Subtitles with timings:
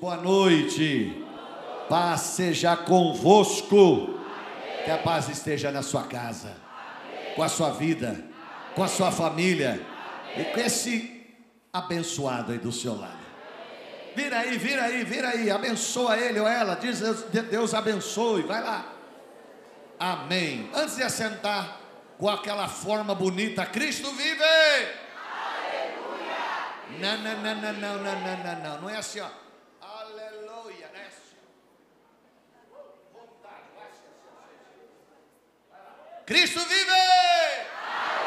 [0.00, 1.26] Boa noite.
[1.86, 4.18] Paz seja convosco.
[4.82, 6.56] Que a paz esteja na sua casa,
[7.36, 8.18] com a sua vida,
[8.74, 9.78] com a sua família
[10.38, 11.22] e com esse
[11.70, 13.20] abençoado aí do seu lado.
[14.16, 15.50] Vira aí, vira aí, vira aí.
[15.50, 16.76] Abençoa ele ou ela.
[16.76, 17.00] Diz
[17.50, 18.40] Deus abençoe.
[18.44, 18.90] Vai lá.
[19.98, 20.70] Amém.
[20.74, 21.76] Antes de assentar
[22.16, 24.42] com aquela forma bonita, Cristo vive.
[25.68, 26.38] Aleluia.
[26.98, 28.80] Não, não, não, não, não, não, não, não.
[28.80, 29.49] Não é assim, ó.
[36.30, 36.90] Cristo vive!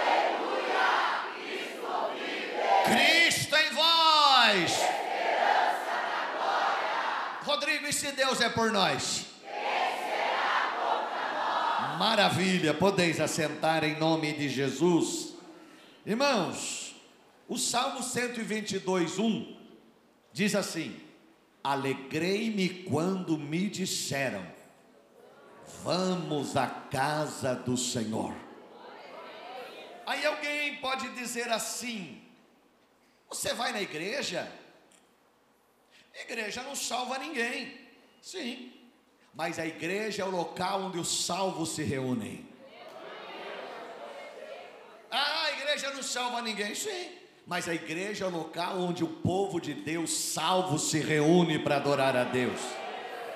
[0.04, 1.24] Aleluia!
[1.38, 1.88] Cristo
[2.20, 2.92] vive!
[2.92, 4.72] Cristo em vós!
[4.72, 7.40] Esperança na glória!
[7.46, 9.28] Rodrigo, e se Deus é por nós?
[11.98, 15.36] Maravilha, podeis assentar em nome de Jesus.
[16.06, 16.94] Irmãos,
[17.48, 19.58] o Salmo 122, 1
[20.34, 20.94] diz assim:
[21.64, 24.46] Alegrei-me quando me disseram,
[25.84, 28.34] vamos à casa do Senhor.
[30.06, 32.22] Aí alguém pode dizer assim:
[33.30, 34.52] Você vai na igreja?
[36.22, 37.80] igreja não salva ninguém.
[38.22, 38.72] Sim,
[39.34, 42.48] mas a igreja é o local onde os salvos se reúnem.
[45.12, 46.74] Ah, a igreja não salva ninguém.
[46.74, 47.12] Sim,
[47.46, 51.76] mas a igreja é o local onde o povo de Deus salvo se reúne para
[51.76, 52.60] adorar a Deus.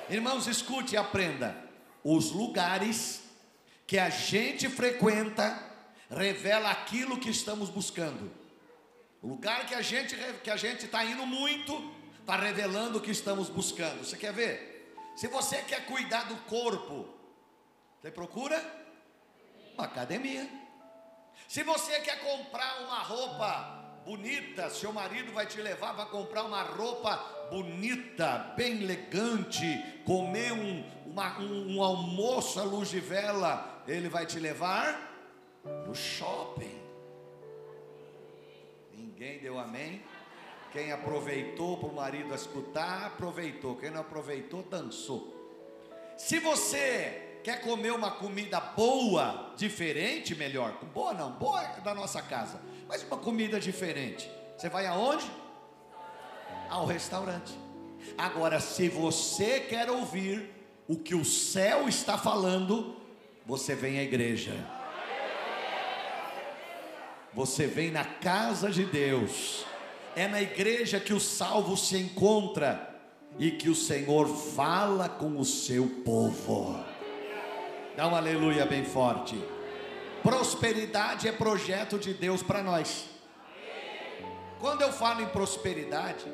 [0.09, 1.67] Irmãos, escute e aprenda.
[2.10, 3.22] Os lugares
[3.86, 5.62] que a gente frequenta
[6.10, 8.32] revela aquilo que estamos buscando.
[9.22, 13.12] O lugar que a gente que a gente está indo muito está revelando o que
[13.12, 14.06] estamos buscando.
[14.06, 14.96] Você quer ver?
[15.18, 17.10] Se você quer cuidar do corpo,
[18.00, 18.58] você procura
[19.74, 20.50] uma academia.
[21.46, 23.77] Se você quer comprar uma roupa
[24.08, 27.18] bonita, seu marido vai te levar para comprar uma roupa
[27.52, 29.66] bonita, bem elegante,
[30.06, 34.98] comer um, uma, um, um almoço à luz de vela, ele vai te levar
[35.86, 36.82] no shopping.
[38.94, 40.02] Ninguém deu amém?
[40.72, 43.76] Quem aproveitou para o marido escutar, aproveitou.
[43.76, 45.36] Quem não aproveitou, dançou.
[46.17, 50.72] Se você quer comer uma comida boa, diferente, melhor.
[50.94, 54.30] Boa não, boa é da nossa casa mas uma comida diferente.
[54.58, 55.30] Você vai aonde?
[56.70, 57.53] Ao restaurante.
[58.17, 60.49] Agora, se você quer ouvir
[60.87, 62.95] o que o céu está falando,
[63.45, 64.53] você vem à igreja.
[67.33, 69.65] Você vem na casa de Deus.
[70.15, 72.95] É na igreja que o salvo se encontra
[73.37, 76.83] e que o Senhor fala com o seu povo.
[77.95, 79.37] Dá um aleluia bem forte.
[80.27, 83.05] Prosperidade é projeto de Deus para nós.
[84.60, 86.26] Quando eu falo em prosperidade,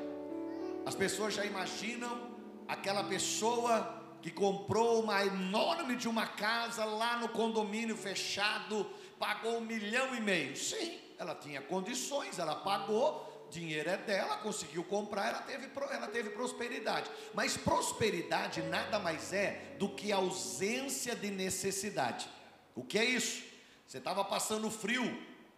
[0.84, 2.36] as pessoas já imaginam
[2.68, 8.90] aquela pessoa que comprou uma enorme de uma casa lá no condomínio fechado,
[9.20, 10.58] pagou um milhão e meio.
[10.58, 16.32] Sim, ela tinha condições, ela pagou, dinheiro é dela, conseguiu comprar, ela teve, ela teve
[16.32, 17.12] prosperidade.
[17.32, 22.28] Mas prosperidade nada mais é do que ausência de necessidade.
[22.74, 23.53] O que é isso?
[23.94, 25.06] Você estava passando frio,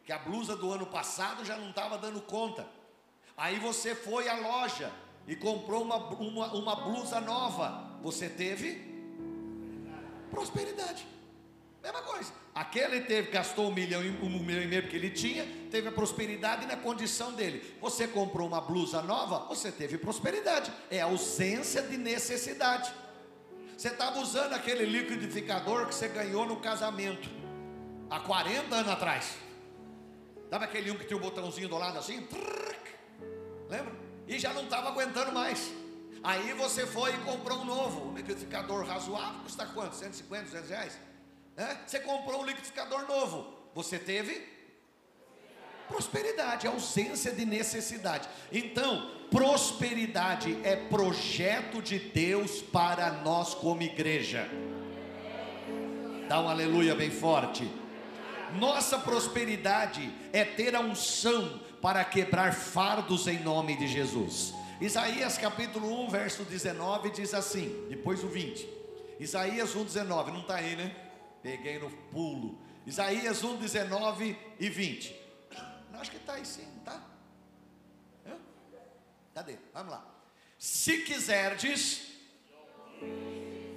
[0.03, 2.68] que a blusa do ano passado já não estava dando conta.
[3.38, 4.91] Aí você foi à loja
[5.25, 7.97] e comprou uma, uma, uma blusa nova.
[8.03, 8.94] Você teve
[10.29, 11.07] prosperidade.
[11.81, 12.34] Mesma coisa.
[12.53, 16.66] Aquele teve, gastou um milhão, um milhão e meio porque ele tinha, teve a prosperidade
[16.66, 17.78] na condição dele.
[17.79, 20.74] Você comprou uma blusa nova, você teve prosperidade.
[20.91, 22.94] É ausência de necessidade.
[23.78, 27.44] Você estava usando aquele liquidificador que você ganhou no casamento
[28.10, 29.38] há 40 anos atrás.
[30.50, 32.28] Sabe aquele um que tinha um botãozinho do lado assim?
[33.70, 33.94] Lembra?
[34.28, 35.72] E já não estava aguentando mais.
[36.24, 39.96] Aí você foi e comprou um novo, um liquidificador razoável, custa quanto?
[39.96, 41.00] 150, 200 reais?
[41.56, 41.78] É?
[41.86, 43.54] Você comprou um liquidificador novo.
[43.76, 44.56] Você teve
[45.88, 48.28] prosperidade, ausência de necessidade.
[48.52, 54.50] Então, prosperidade é projeto de Deus para nós como igreja.
[56.28, 57.69] Dá um aleluia bem forte.
[58.53, 64.53] Nossa prosperidade é ter a unção para quebrar fardos em nome de Jesus.
[64.80, 68.68] Isaías capítulo 1, verso 19 diz assim, depois o 20.
[69.19, 70.95] Isaías 1, 19, não está aí, né?
[71.42, 72.59] Peguei no pulo.
[72.86, 75.15] Isaías 1, 19 e 20.
[75.91, 77.01] Não, acho que está aí sim, tá?
[79.33, 79.57] Cadê?
[79.74, 80.06] Vamos lá.
[80.57, 82.07] Se quiserdes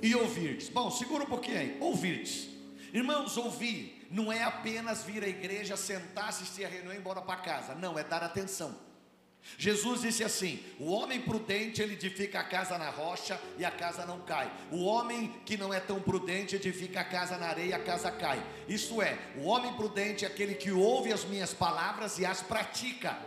[0.01, 0.69] e ouvirdes.
[0.69, 1.77] Bom, segura um pouquinho aí.
[1.81, 2.49] Ouvirdes.
[2.93, 7.21] Irmãos, ouvir não é apenas vir à igreja, sentar, assistir a reunião e ir embora
[7.21, 7.75] para casa.
[7.75, 8.75] Não, é dar atenção.
[9.57, 14.05] Jesus disse assim: o homem prudente ele edifica a casa na rocha e a casa
[14.05, 14.51] não cai.
[14.71, 18.11] O homem que não é tão prudente edifica a casa na areia e a casa
[18.11, 18.43] cai.
[18.69, 23.19] Isso é, o homem prudente é aquele que ouve as minhas palavras e as pratica.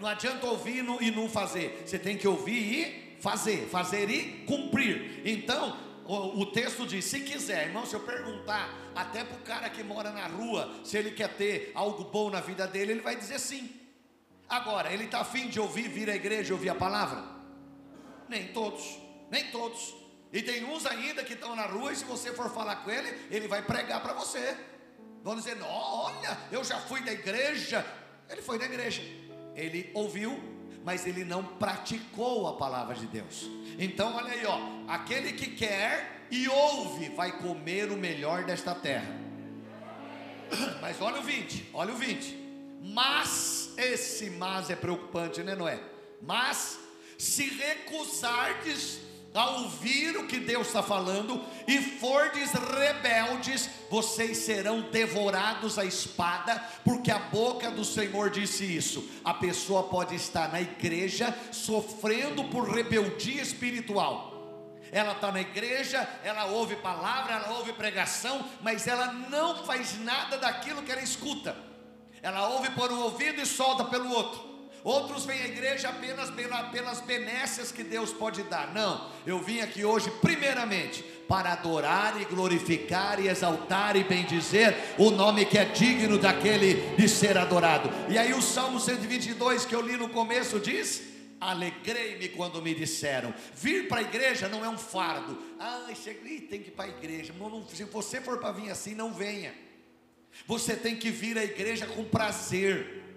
[0.00, 1.82] Não adianta ouvir e não fazer.
[1.84, 5.22] Você tem que ouvir e fazer, fazer e cumprir.
[5.24, 5.76] Então,
[6.06, 10.10] o texto diz: se quiser, irmão, se eu perguntar até para o cara que mora
[10.10, 13.72] na rua se ele quer ter algo bom na vida dele, ele vai dizer sim.
[14.48, 17.22] Agora, ele está afim de ouvir, vir à igreja ouvir a palavra?
[18.28, 18.98] Nem todos,
[19.30, 19.94] nem todos.
[20.32, 23.08] E tem uns ainda que estão na rua e se você for falar com ele,
[23.30, 24.56] ele vai pregar para você.
[25.22, 27.86] Vão dizer: olha, eu já fui da igreja.
[28.28, 29.02] Ele foi da igreja.
[29.54, 30.42] Ele ouviu,
[30.84, 33.46] mas ele não praticou a palavra de Deus.
[33.78, 34.58] Então, olha aí, ó,
[34.88, 39.14] aquele que quer e ouve vai comer o melhor desta terra.
[40.80, 42.48] Mas olha o 20, olha o 20.
[42.80, 45.80] Mas, esse mas é preocupante, né, Noé?
[46.22, 46.78] Mas,
[47.18, 49.00] se recusardes
[49.34, 56.56] a ouvir o que Deus está falando e fordes rebeldes, vocês serão devorados à espada,
[56.84, 59.08] porque a boca do Senhor disse isso.
[59.24, 64.37] A pessoa pode estar na igreja sofrendo por rebeldia espiritual.
[64.90, 70.38] Ela está na igreja, ela ouve palavra, ela ouve pregação, mas ela não faz nada
[70.38, 71.56] daquilo que ela escuta.
[72.22, 74.48] Ela ouve por um ouvido e solta pelo outro.
[74.84, 78.72] Outros vêm à igreja apenas pela, pelas benécias que Deus pode dar.
[78.72, 85.10] Não, eu vim aqui hoje, primeiramente, para adorar e glorificar e exaltar e bendizer o
[85.10, 87.90] nome que é digno daquele de ser adorado.
[88.08, 91.02] E aí, o Salmo 122 que eu li no começo diz:
[91.40, 95.38] Alegrei-me quando me disseram: vir para a igreja não é um fardo.
[95.58, 95.86] Ah,
[96.40, 97.32] tem que ir para a igreja.
[97.68, 99.54] se você for para vir assim, não venha.
[100.46, 103.07] Você tem que vir à igreja com prazer.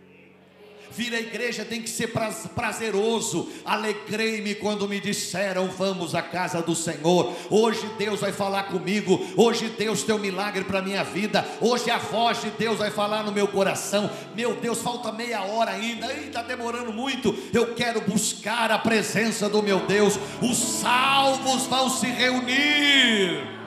[0.96, 2.12] Vir à igreja tem que ser
[2.54, 3.50] prazeroso.
[3.64, 7.34] Alegrei-me quando me disseram: Vamos à casa do Senhor.
[7.50, 9.20] Hoje Deus vai falar comigo.
[9.38, 11.48] Hoje Deus tem um milagre para minha vida.
[11.62, 14.10] Hoje a voz de Deus vai falar no meu coração.
[14.36, 16.12] Meu Deus, falta meia hora ainda.
[16.14, 17.34] Está demorando muito.
[17.54, 20.20] Eu quero buscar a presença do meu Deus.
[20.42, 23.61] Os salvos vão se reunir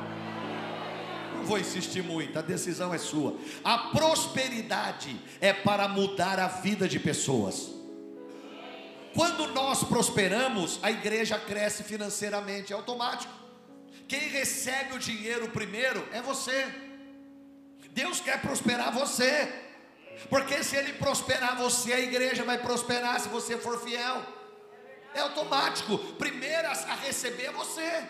[1.44, 3.37] vou insistir muito, a decisão é sua.
[3.62, 7.70] A prosperidade é para mudar a vida de pessoas.
[9.14, 13.32] Quando nós prosperamos, a igreja cresce financeiramente, é automático.
[14.08, 16.67] Quem recebe o dinheiro primeiro é você.
[17.90, 19.52] Deus quer prosperar você.
[20.29, 24.23] Porque se ele prosperar você, a igreja vai prosperar se você for fiel.
[25.14, 25.97] É automático.
[26.14, 28.05] Primeiro a receber é você.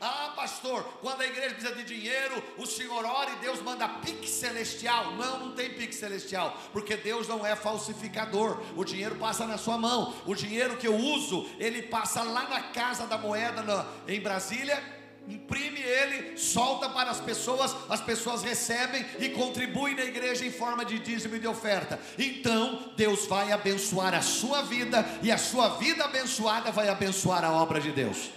[0.00, 4.28] Ah, pastor, quando a igreja precisa de dinheiro, o senhor ora e Deus manda pique
[4.28, 5.12] celestial.
[5.12, 8.60] Não, não tem pique celestial, porque Deus não é falsificador.
[8.76, 10.14] O dinheiro passa na sua mão.
[10.26, 14.96] O dinheiro que eu uso, ele passa lá na casa da moeda na, em Brasília
[15.28, 20.84] imprime ele, solta para as pessoas, as pessoas recebem e contribuem na igreja em forma
[20.84, 21.98] de dízimo e de oferta.
[22.16, 27.50] Então, Deus vai abençoar a sua vida e a sua vida abençoada vai abençoar a
[27.50, 28.30] obra de Deus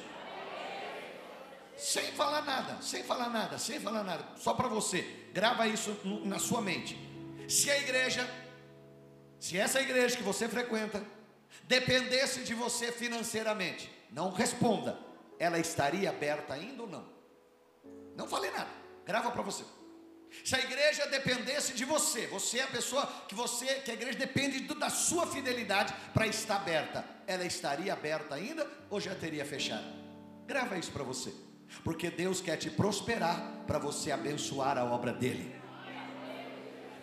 [1.79, 5.01] sem falar nada, sem falar nada, sem falar nada, só para você,
[5.33, 6.97] grava isso na sua mente.
[7.47, 8.29] Se a igreja,
[9.39, 11.03] se essa igreja que você frequenta,
[11.63, 14.99] dependesse de você financeiramente, não responda,
[15.39, 17.07] ela estaria aberta ainda ou não?
[18.15, 18.69] Não falei nada,
[19.05, 19.63] grava para você.
[20.43, 24.19] Se a igreja dependesse de você, você é a pessoa que você, que a igreja
[24.19, 29.87] depende da sua fidelidade para estar aberta, ela estaria aberta ainda ou já teria fechado?
[30.45, 31.48] Grava isso para você
[31.83, 35.59] porque Deus quer te prosperar para você abençoar a obra dele.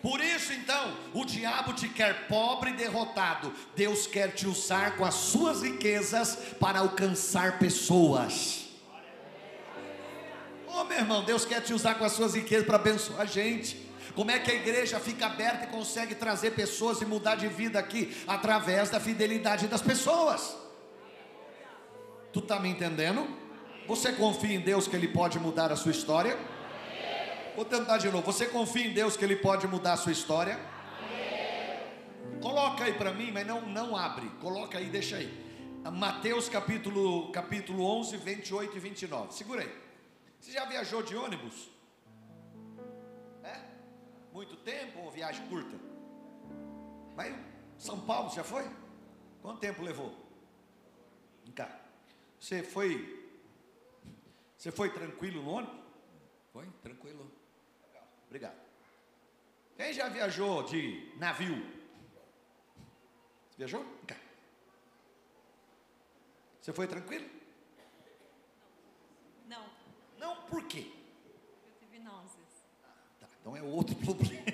[0.01, 3.53] Por isso então, o diabo te quer pobre e derrotado.
[3.75, 8.67] Deus quer te usar com as suas riquezas para alcançar pessoas.
[10.67, 13.87] Oh, meu irmão, Deus quer te usar com as suas riquezas para abençoar a gente.
[14.13, 17.79] Como é que a igreja fica aberta e consegue trazer pessoas e mudar de vida
[17.79, 18.15] aqui?
[18.27, 20.55] Através da fidelidade das pessoas.
[22.31, 23.27] Tu está me entendendo?
[23.87, 26.37] Você confia em Deus que Ele pode mudar a sua história?
[27.55, 28.25] Vou tentar de novo.
[28.25, 30.59] Você confia em Deus que Ele pode mudar a sua história?
[32.41, 34.29] Coloca aí para mim, mas não, não abre.
[34.41, 35.47] Coloca aí, deixa aí.
[35.89, 39.33] Mateus capítulo, capítulo 11, 28 e 29.
[39.33, 39.73] Segura aí.
[40.41, 41.69] Você já viajou de ônibus?
[43.41, 43.55] É?
[44.33, 45.77] Muito tempo ou viagem curta?
[47.15, 47.33] Mas
[47.77, 48.69] São Paulo já foi?
[49.41, 50.13] Quanto tempo levou?
[51.45, 51.69] Vem cá.
[52.37, 53.16] Você foi
[54.57, 55.77] você foi tranquilo no ônibus?
[56.51, 57.31] Foi, tranquilo.
[57.87, 58.67] Legal, obrigado.
[59.75, 61.63] Quem já viajou de navio?
[63.57, 63.83] Viajou?
[63.83, 64.17] Vem cá.
[66.61, 67.29] Você foi tranquilo?
[69.47, 69.69] Não,
[70.17, 70.91] Não, por quê?
[71.65, 72.65] eu tive náuseas.
[73.19, 74.45] Tá, então é outro problema.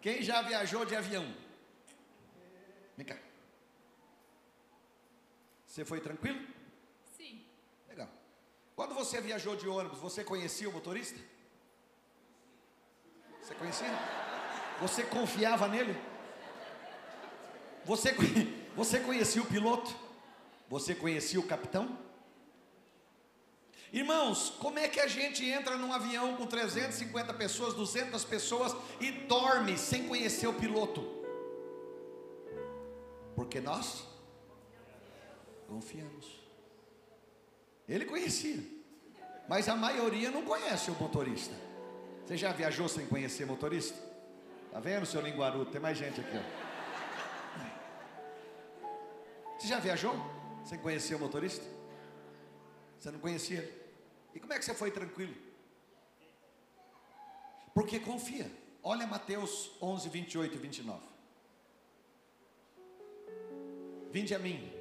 [0.00, 1.24] Quem já viajou de avião?
[2.96, 3.18] Vem cá.
[5.66, 6.44] Você foi tranquilo?
[8.78, 11.18] Quando você viajou de ônibus, você conhecia o motorista?
[13.42, 13.88] Você conhecia?
[14.80, 15.96] Você confiava nele?
[17.84, 18.14] Você,
[18.76, 19.92] você conhecia o piloto?
[20.68, 21.98] Você conhecia o capitão?
[23.92, 29.10] Irmãos, como é que a gente entra num avião com 350 pessoas, 200 pessoas e
[29.10, 31.04] dorme sem conhecer o piloto?
[33.34, 34.04] Porque nós
[35.66, 36.37] confiamos.
[37.88, 38.62] Ele conhecia,
[39.48, 41.54] mas a maioria não conhece o motorista.
[42.26, 43.98] Você já viajou sem conhecer motorista?
[44.70, 45.70] Tá vendo, seu linguarudo?
[45.70, 46.68] Tem mais gente aqui, ó.
[49.58, 50.14] Você já viajou
[50.64, 51.64] sem conhecer o motorista?
[52.98, 53.72] Você não conhecia ele?
[54.34, 55.34] E como é que você foi tranquilo?
[57.74, 58.50] Porque confia.
[58.82, 61.00] Olha Mateus 11, 28 e 29.
[64.10, 64.72] Vinde a mim,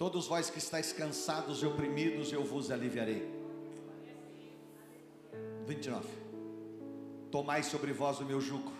[0.00, 3.30] todos vós que estáis cansados e oprimidos, eu vos aliviarei.
[5.66, 6.08] 29.
[7.30, 8.72] Tomai sobre vós o meu jugo,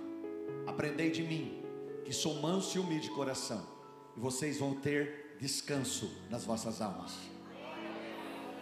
[0.66, 1.62] aprendei de mim,
[2.06, 3.62] que sou manso e humilde de coração,
[4.16, 7.12] e vocês vão ter descanso nas vossas almas.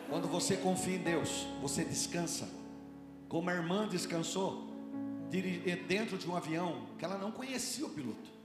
[0.09, 2.49] Quando você confia em Deus, você descansa,
[3.29, 4.67] como a irmã descansou
[5.87, 8.38] dentro de um avião que ela não conhecia o piloto.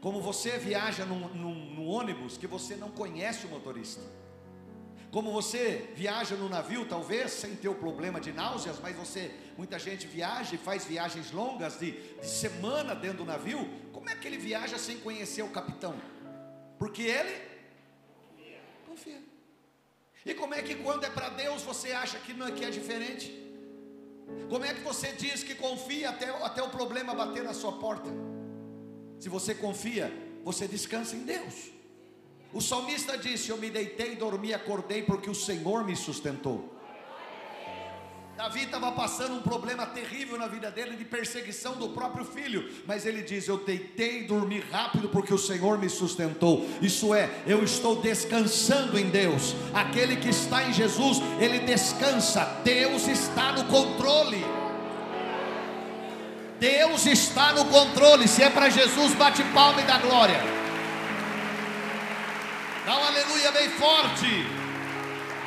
[0.00, 4.00] Como você viaja num, num- num ônibus que você não conhece o motorista.
[5.10, 9.76] Como você viaja no navio, talvez sem ter o problema de náuseas, mas você, muita
[9.78, 11.90] gente viaja e faz viagens longas de,
[12.20, 13.68] de semana dentro do navio.
[13.92, 15.94] Como é que ele viaja sem conhecer o capitão?
[16.78, 17.34] Porque ele
[18.86, 19.20] confia.
[20.24, 22.70] E como é que quando é para Deus você acha que não é que é
[22.70, 23.36] diferente?
[24.48, 28.08] Como é que você diz que confia até, até o problema bater na sua porta?
[29.20, 30.10] Se você confia,
[30.42, 31.70] você descansa em Deus.
[32.52, 36.80] O salmista disse: Eu me deitei, dormi, acordei, porque o Senhor me sustentou.
[38.34, 43.04] Davi estava passando um problema terrível na vida dele de perseguição do próprio filho, mas
[43.04, 46.66] ele diz: Eu deitei e dormi rápido porque o Senhor me sustentou.
[46.80, 49.54] Isso é, eu estou descansando em Deus.
[49.74, 52.62] Aquele que está em Jesus, ele descansa.
[52.64, 54.42] Deus está no controle.
[56.60, 58.28] Deus está no controle.
[58.28, 60.38] Se é para Jesus, bate palma e dá glória.
[62.84, 64.26] Dá um aleluia bem forte.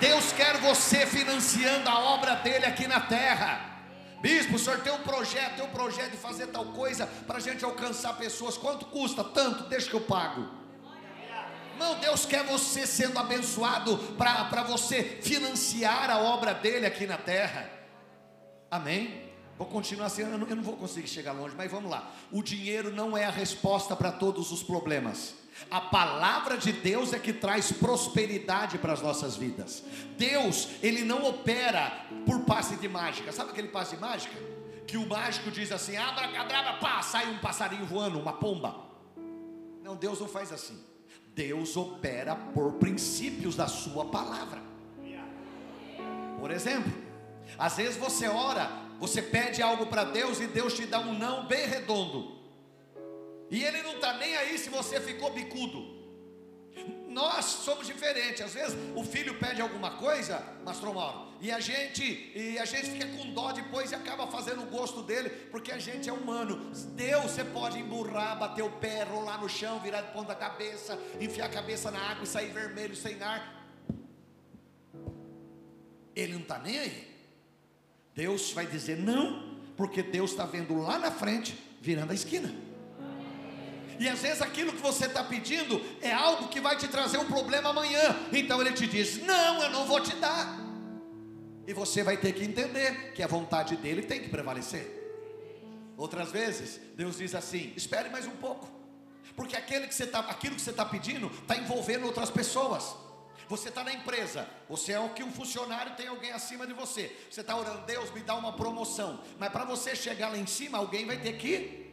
[0.01, 3.61] Deus quer você financiando a obra dele aqui na terra.
[4.21, 7.41] Bispo, o senhor tem um projeto, tem um projeto de fazer tal coisa para a
[7.41, 8.57] gente alcançar pessoas.
[8.57, 9.23] Quanto custa?
[9.23, 10.49] Tanto, deixa que eu pago.
[11.77, 17.69] Não, Deus quer você sendo abençoado para você financiar a obra dele aqui na terra.
[18.71, 19.22] Amém?
[19.57, 22.11] Vou continuar assim, eu não, eu não vou conseguir chegar longe, mas vamos lá.
[22.31, 25.35] O dinheiro não é a resposta para todos os problemas.
[25.69, 29.83] A palavra de Deus é que traz prosperidade para as nossas vidas.
[30.17, 33.31] Deus, ele não opera por passe de mágica.
[33.31, 34.35] Sabe aquele passe de mágica?
[34.87, 38.75] Que o mágico diz assim: abra cadabra, pá, sai um passarinho voando, uma pomba.
[39.83, 40.81] Não, Deus não faz assim.
[41.35, 44.61] Deus opera por princípios da sua palavra.
[46.39, 46.91] Por exemplo,
[47.57, 48.69] às vezes você ora,
[48.99, 52.39] você pede algo para Deus e Deus te dá um não bem redondo.
[53.49, 56.03] E Ele não está nem aí se você ficou bicudo.
[57.07, 58.41] Nós somos diferentes.
[58.41, 62.89] Às vezes o filho pede alguma coisa, Pastor Mauro, e a gente e a gente
[62.89, 66.71] fica com dó depois e acaba fazendo o gosto dele, porque a gente é humano.
[66.95, 71.45] Deus você pode emburrar, bater o pé, rolar no chão, virar de ponta cabeça, enfiar
[71.45, 73.63] a cabeça na água e sair vermelho sem ar.
[76.15, 77.12] Ele não está nem aí.
[78.15, 82.53] Deus vai dizer não, porque Deus está vendo lá na frente, virando a esquina.
[83.99, 87.25] E às vezes aquilo que você está pedindo é algo que vai te trazer um
[87.25, 88.15] problema amanhã.
[88.31, 90.59] Então ele te diz: Não, eu não vou te dar.
[91.65, 95.01] E você vai ter que entender que a vontade dele tem que prevalecer.
[95.95, 98.69] Outras vezes, Deus diz assim: Espere mais um pouco,
[99.35, 102.95] porque aquele que você tá, aquilo que você está pedindo está envolvendo outras pessoas.
[103.49, 107.15] Você está na empresa, você é o que um funcionário tem alguém acima de você.
[107.29, 109.19] Você está orando, Deus me dá uma promoção.
[109.37, 111.83] Mas para você chegar lá em cima, alguém vai ter que ir.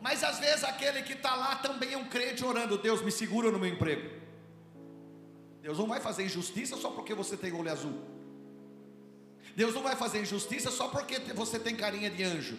[0.00, 3.50] Mas às vezes aquele que está lá também é um crente orando, Deus me segura
[3.50, 4.18] no meu emprego.
[5.60, 8.02] Deus não vai fazer injustiça só porque você tem olho azul.
[9.54, 12.58] Deus não vai fazer injustiça só porque você tem carinha de anjo.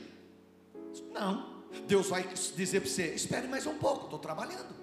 [1.12, 1.64] Não.
[1.88, 4.81] Deus vai dizer para você: espere mais um pouco, estou trabalhando.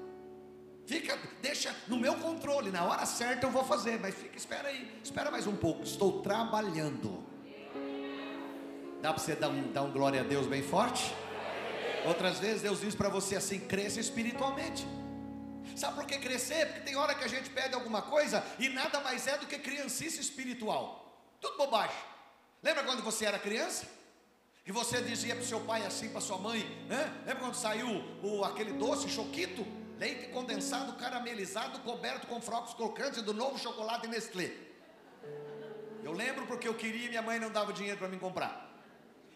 [0.89, 4.91] Fica, deixa no meu controle, na hora certa eu vou fazer, mas fica, espera aí,
[5.05, 7.23] espera mais um pouco, estou trabalhando.
[9.03, 11.15] Dá para você dar um, dar um glória a Deus bem forte?
[12.07, 14.87] Outras vezes Deus diz para você assim: cresça espiritualmente.
[15.77, 16.65] Sabe por que crescer?
[16.65, 19.59] Porque tem hora que a gente pede alguma coisa e nada mais é do que
[19.59, 21.23] criancice espiritual.
[21.39, 21.99] Tudo bobagem.
[22.63, 23.87] Lembra quando você era criança?
[24.67, 27.13] E você dizia para seu pai assim, para sua mãe, né?
[27.27, 29.67] Lembra quando saiu o, aquele doce choquito?
[29.99, 34.53] Leite condensado, caramelizado, coberto com frocos crocantes do novo chocolate Nestlé.
[36.05, 38.69] Eu lembro porque eu queria e minha mãe não dava dinheiro para me comprar.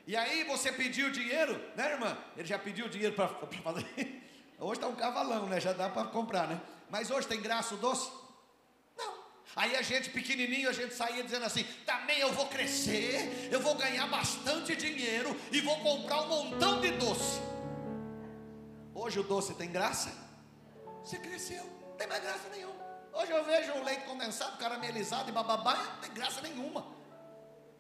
[0.07, 2.17] E aí você pediu dinheiro, né, irmã?
[2.37, 3.87] Ele já pediu dinheiro para fazer.
[4.59, 5.61] Hoje está um cavalão, né?
[5.61, 6.61] Já dá para comprar, né?
[6.89, 8.09] Mas hoje tem graça o doce?
[8.97, 9.13] Não.
[9.57, 13.75] Aí a gente pequenininho, a gente saía dizendo assim: também eu vou crescer, eu vou
[13.75, 17.41] ganhar bastante dinheiro e vou comprar um montão de doce.
[18.95, 20.22] Hoje o doce tem graça?
[21.05, 22.75] Você cresceu, não tem mais graça nenhuma.
[23.13, 26.87] Hoje eu vejo um leite condensado, caramelizado e bababá, não tem graça nenhuma.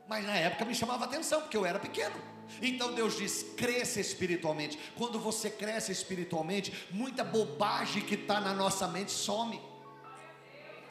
[0.06, 2.14] Mas na época me chamava atenção, porque eu era pequeno.
[2.60, 4.78] Então Deus diz: cresça espiritualmente.
[4.96, 9.60] Quando você cresce espiritualmente, muita bobagem que está na nossa mente some.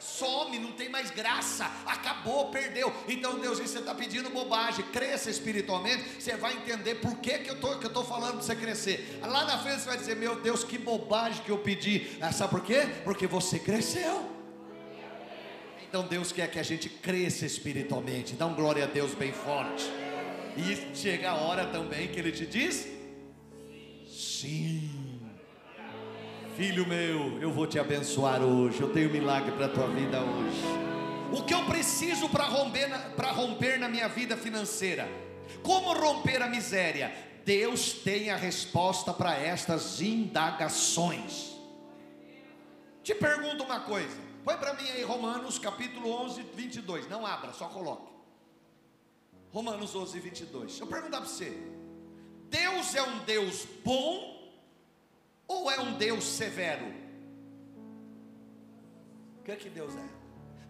[0.02, 2.92] Some, não tem mais graça, acabou, perdeu.
[3.08, 7.50] Então Deus diz: você está pedindo bobagem, cresça espiritualmente, você vai entender por que, que
[7.50, 9.20] eu tô, estou falando para você crescer.
[9.22, 12.18] Lá na frente você vai dizer: Meu Deus, que bobagem que eu pedi.
[12.20, 12.88] Ah, sabe por quê?
[13.04, 14.28] Porque você cresceu.
[15.88, 18.34] Então Deus quer que a gente cresça espiritualmente.
[18.34, 19.84] Dá um glória a Deus bem forte.
[20.56, 22.88] E chega a hora também que Ele te diz:
[24.08, 25.01] Sim.
[26.56, 28.78] Filho meu, eu vou te abençoar hoje.
[28.78, 30.60] Eu tenho um milagre para a tua vida hoje.
[31.32, 35.08] O que eu preciso para romper, para romper na minha vida financeira?
[35.62, 37.10] Como romper a miséria?
[37.42, 41.52] Deus tem a resposta para estas indagações.
[43.02, 47.08] Te pergunto uma coisa: Põe para mim aí Romanos capítulo 11, 22.
[47.08, 48.12] Não abra, só coloque.
[49.50, 50.80] Romanos 11, 22.
[50.80, 51.56] Eu perguntar para você:
[52.50, 54.31] Deus é um Deus bom
[55.52, 56.86] ou é um Deus severo?
[59.38, 60.08] O que é que Deus é?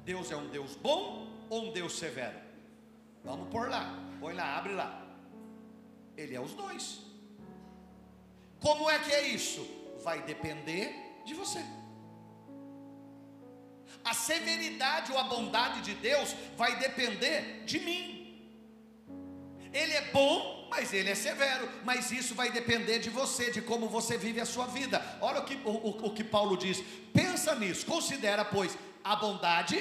[0.05, 2.38] Deus é um Deus bom ou um Deus severo?
[3.25, 3.99] Vamos por lá.
[4.21, 4.90] Põe lá, abre lá.
[6.16, 7.01] Ele é os dois.
[8.61, 9.66] Como é que é isso?
[10.03, 11.64] Vai depender de você.
[14.05, 18.23] A severidade ou a bondade de Deus vai depender de mim.
[19.73, 21.69] Ele é bom, mas ele é severo.
[21.85, 25.03] Mas isso vai depender de você, de como você vive a sua vida.
[25.21, 26.83] Olha o que, o, o, o que Paulo diz.
[27.13, 29.79] Pensa nisso, considera, pois, a bondade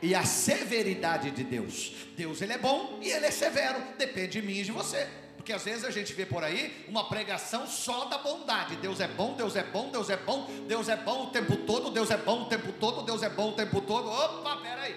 [0.00, 1.92] e a severidade de Deus.
[2.16, 5.08] Deus ele é bom e ele é severo, depende de mim e de você.
[5.36, 8.76] Porque às vezes a gente vê por aí uma pregação só da bondade.
[8.76, 11.90] Deus é bom, Deus é bom, Deus é bom, Deus é bom o tempo todo,
[11.90, 14.08] Deus é bom o tempo todo, Deus é bom o tempo todo.
[14.08, 14.94] Opa, peraí.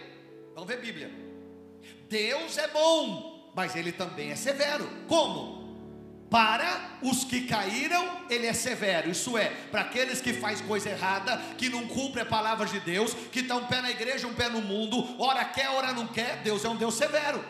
[0.53, 1.09] Vamos ver Bíblia.
[2.07, 4.89] Deus é bom, mas ele também é severo.
[5.07, 5.59] Como?
[6.29, 9.09] Para os que caíram, ele é severo.
[9.09, 13.13] Isso é, para aqueles que faz coisa errada, que não cumpre a palavra de Deus,
[13.31, 16.41] que estão um pé na igreja, um pé no mundo, ora quer, ora não quer,
[16.43, 17.43] Deus é um Deus severo.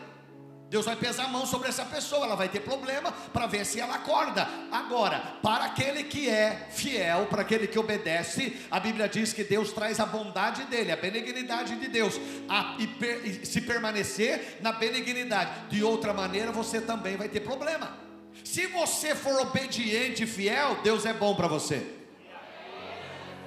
[0.70, 3.80] Deus vai pesar a mão sobre essa pessoa, ela vai ter problema para ver se
[3.80, 4.48] ela acorda.
[4.70, 9.72] Agora, para aquele que é fiel, para aquele que obedece, a Bíblia diz que Deus
[9.72, 14.70] traz a bondade dele, a benignidade de Deus, a, e, per, e se permanecer na
[14.70, 15.50] benignidade.
[15.70, 17.98] De outra maneira, você também vai ter problema.
[18.44, 21.84] Se você for obediente e fiel, Deus é bom para você.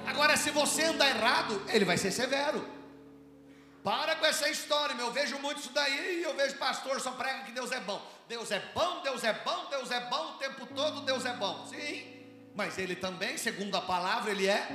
[0.04, 2.73] Agora, se você andar errado, Ele vai ser severo.
[3.84, 5.08] Para com essa história, meu.
[5.08, 8.00] Eu vejo muito isso daí e eu vejo pastor só prega que Deus é bom.
[8.26, 11.66] Deus é bom, Deus é bom, Deus é bom o tempo todo, Deus é bom.
[11.66, 12.02] Sim,
[12.54, 14.66] mas ele também, segundo a palavra, ele é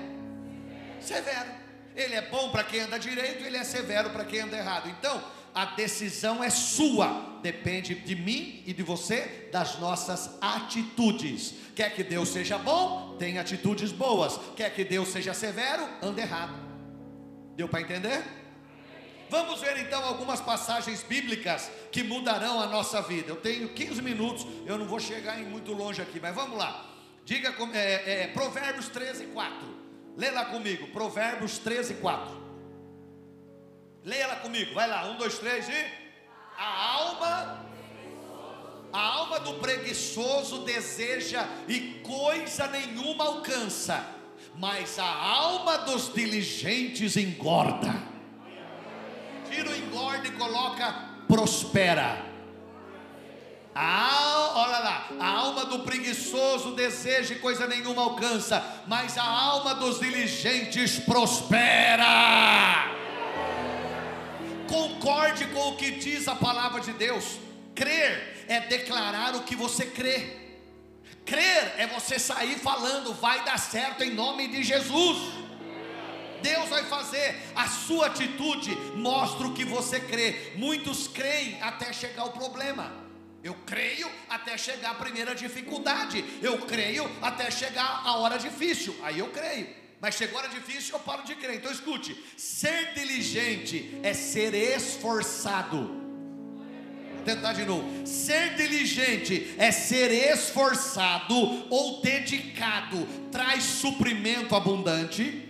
[1.01, 1.49] severo.
[1.95, 4.87] Ele é bom para quem anda direito, ele é severo para quem anda errado.
[4.87, 5.23] Então,
[5.55, 11.55] a decisão é sua, depende de mim e de você, das nossas atitudes.
[11.75, 13.15] Quer que Deus seja bom?
[13.17, 14.39] Tem atitudes boas.
[14.55, 15.89] Quer que Deus seja severo?
[15.99, 16.53] Anda errado.
[17.55, 18.23] Deu para entender?
[19.29, 23.29] Vamos ver então algumas passagens bíblicas que mudarão a nossa vida.
[23.29, 26.85] Eu tenho 15 minutos, eu não vou chegar em muito longe aqui, mas vamos lá.
[27.23, 29.79] Diga é, é, Provérbios 13, 4.
[30.17, 32.39] Lê lá comigo, Provérbios 13, 4.
[34.03, 35.85] Leia lá comigo, vai lá, um, dois, três e.
[36.57, 37.65] A alma,
[38.91, 44.05] a alma do preguiçoso deseja e coisa nenhuma alcança,
[44.55, 48.18] mas a alma dos diligentes engorda
[49.59, 50.93] tira o engorda e coloca
[51.27, 52.25] prospera.
[53.75, 59.75] A, olha lá, a alma do preguiçoso deseja e coisa nenhuma alcança, mas a alma
[59.75, 62.05] dos diligentes prospera.
[64.67, 67.37] Concorde com o que diz a palavra de Deus.
[67.75, 70.37] Crer é declarar o que você crê.
[71.25, 75.38] Crer é você sair falando, vai dar certo em nome de Jesus.
[76.41, 80.53] Deus vai fazer, a sua atitude mostra o que você crê.
[80.55, 82.91] Muitos creem até chegar o problema.
[83.43, 86.23] Eu creio até chegar a primeira dificuldade.
[86.41, 88.95] Eu creio até chegar a hora difícil.
[89.01, 89.67] Aí eu creio.
[90.01, 91.55] Mas chegou a hora difícil, eu paro de crer.
[91.55, 95.99] Então escute: ser diligente é ser esforçado.
[97.15, 98.07] Vou tentar de novo.
[98.07, 101.35] Ser diligente é ser esforçado
[101.69, 103.07] ou dedicado.
[103.31, 105.48] Traz suprimento abundante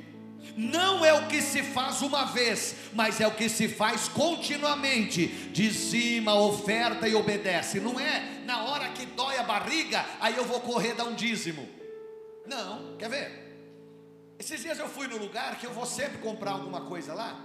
[0.58, 5.28] não é o que se faz uma vez, mas é o que se faz continuamente.
[5.52, 7.80] Dizima, oferta e obedece.
[7.80, 11.68] Não é na hora que dói a barriga, aí eu vou correr dar um dízimo.
[12.46, 13.50] Não, quer ver?
[14.40, 17.40] Esses dias eu fui no lugar que eu vou sempre comprar alguma coisa lá.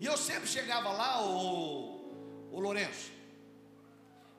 [0.00, 3.15] E eu sempre chegava lá, o, o Lourenço.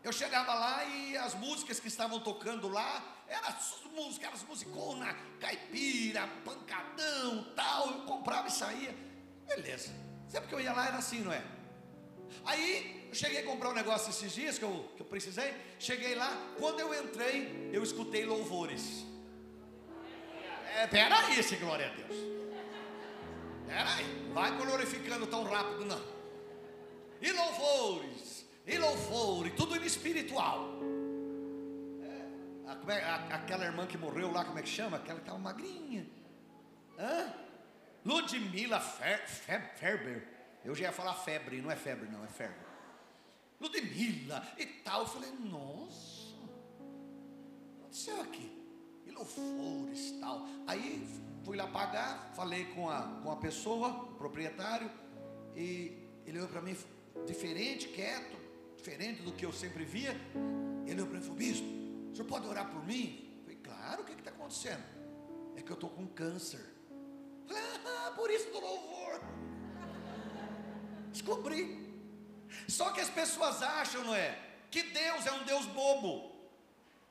[0.08, 3.54] Eu chegava lá e as músicas que estavam tocando lá eram
[3.93, 7.89] músicas, aquelas musiconas, caipira, pancadão, tal.
[7.89, 8.96] Eu comprava e saía.
[9.46, 9.93] Beleza.
[10.30, 11.43] Sempre que eu ia lá era assim, não é?
[12.46, 15.54] Aí eu cheguei a comprar um negócio esses dias que eu, que eu precisei.
[15.78, 19.06] Cheguei lá, quando eu entrei, eu escutei louvores.
[20.74, 22.15] É, peraí, esse glória a Deus.
[23.65, 26.02] Peraí, vai glorificando tão rápido, não.
[27.22, 28.37] E louvores,
[28.67, 30.69] e louvores, tudo em espiritual.
[32.67, 34.97] A, é, a, aquela irmã que morreu lá, como é que chama?
[34.97, 36.06] Aquela que estava magrinha.
[36.99, 37.34] Hã?
[38.03, 40.27] Ludmila Fer, Fer, Ferber.
[40.65, 42.67] Eu já ia falar febre, não é febre, não, é febre.
[43.60, 45.01] Ludmila e tal.
[45.01, 48.51] Eu falei, nossa, o que aconteceu aqui?
[49.06, 50.45] E louvores e tal.
[50.67, 51.08] Aí
[51.45, 54.91] fui lá pagar, falei com a, com a pessoa, o proprietário,
[55.56, 56.75] e ele olhou para mim
[57.25, 58.37] diferente, quieto,
[58.78, 60.16] diferente do que eu sempre via.
[60.86, 61.66] Ele olhou para mim e falou, bispo,
[62.12, 63.36] o senhor pode orar por mim?
[63.38, 64.84] Eu falei, claro, o que está acontecendo?
[65.56, 66.63] É que eu estou com câncer.
[67.50, 69.22] Eu ah, por isso do louvor.
[71.12, 71.88] Descobri.
[72.68, 74.40] Só que as pessoas acham, não é?
[74.70, 76.36] Que Deus é um Deus bobo.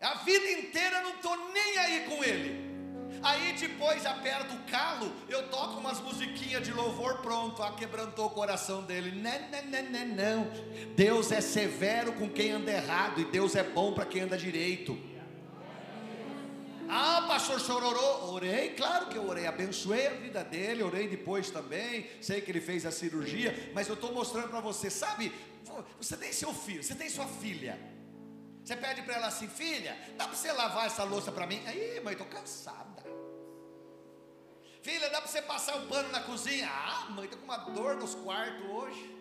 [0.00, 2.65] A vida inteira não estou nem aí com Ele.
[3.22, 8.31] Aí depois aperta o calo, eu toco umas musiquinhas de louvor, pronto, ah, quebrantou o
[8.31, 9.12] coração dele.
[9.12, 10.50] Não, não, não, não, não.
[10.94, 14.98] Deus é severo com quem anda errado e Deus é bom para quem anda direito.
[16.88, 22.09] Ah, pastor chororô, orei, claro que eu orei, abençoei a vida dele, orei depois também,
[22.20, 25.33] sei que ele fez a cirurgia, mas eu estou mostrando para você, sabe,
[26.00, 27.76] você tem seu filho, você tem sua filha,
[28.62, 31.61] você pede para ela assim, filha, dá para você lavar essa louça para mim?
[31.66, 32.95] Aí, mãe, estou cansada.
[34.87, 36.70] Filha, dá para você passar o pano na cozinha?
[36.70, 39.16] Ah, mãe, estou com uma dor nos quartos hoje.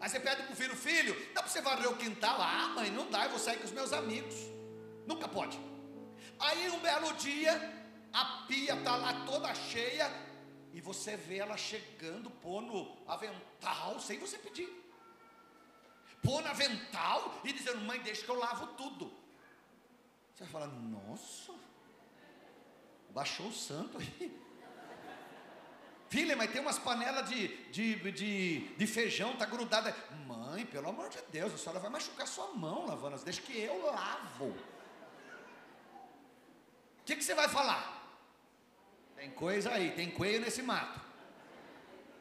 [0.00, 2.36] Aí você pede para o filho, filho, dá para você varrer o quintal?
[2.42, 4.34] Ah, mãe, não dá, eu vou sair com os meus amigos.
[5.06, 5.56] Nunca pode.
[6.40, 7.52] Aí um belo dia,
[8.12, 10.10] a pia está lá toda cheia,
[10.72, 14.68] e você vê ela chegando, pôr no avental, sem você pedir.
[16.20, 19.06] Pôr no avental e dizendo, mãe, deixa que eu lavo tudo.
[20.34, 21.54] Você vai falar, nossa,
[23.10, 24.47] baixou o santo aí.
[26.08, 29.94] Filha, mas tem umas panelas de, de, de, de feijão, tá grudada.
[30.26, 33.84] Mãe, pelo amor de Deus, a senhora vai machucar sua mão lavando, deixa que eu
[33.84, 34.46] lavo.
[34.46, 34.54] O
[37.04, 37.96] que, que você vai falar?
[39.16, 40.98] Tem coisa aí, tem coelho nesse mato.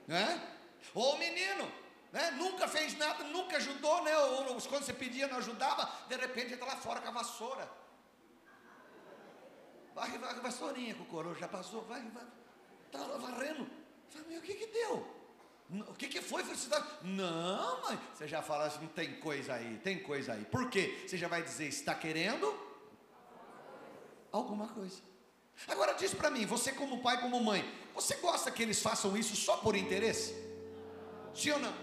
[0.06, 0.56] Né?
[0.94, 1.72] Ou o menino,
[2.12, 2.32] né?
[2.32, 4.18] nunca fez nada, nunca ajudou, né?
[4.18, 7.70] Ou, quando você pedia não ajudava, de repente está lá fora com a vassoura.
[9.96, 12.26] Vai, vai, vassourinha com o coroa, já passou, vai, vai.
[12.88, 13.68] Estava varrendo.
[14.10, 15.18] falei, meu, o que que deu?
[15.70, 16.88] O que que foi felicidade?
[17.04, 18.00] Não, mãe.
[18.14, 20.46] Você já fala assim, tem coisa aí, tem coisa aí.
[20.46, 21.04] Por quê?
[21.06, 22.58] Você já vai dizer, está querendo
[24.32, 25.02] alguma coisa.
[25.68, 29.36] Agora diz para mim, você como pai, como mãe, você gosta que eles façam isso
[29.36, 30.34] só por interesse?
[31.34, 31.74] Sim ou não?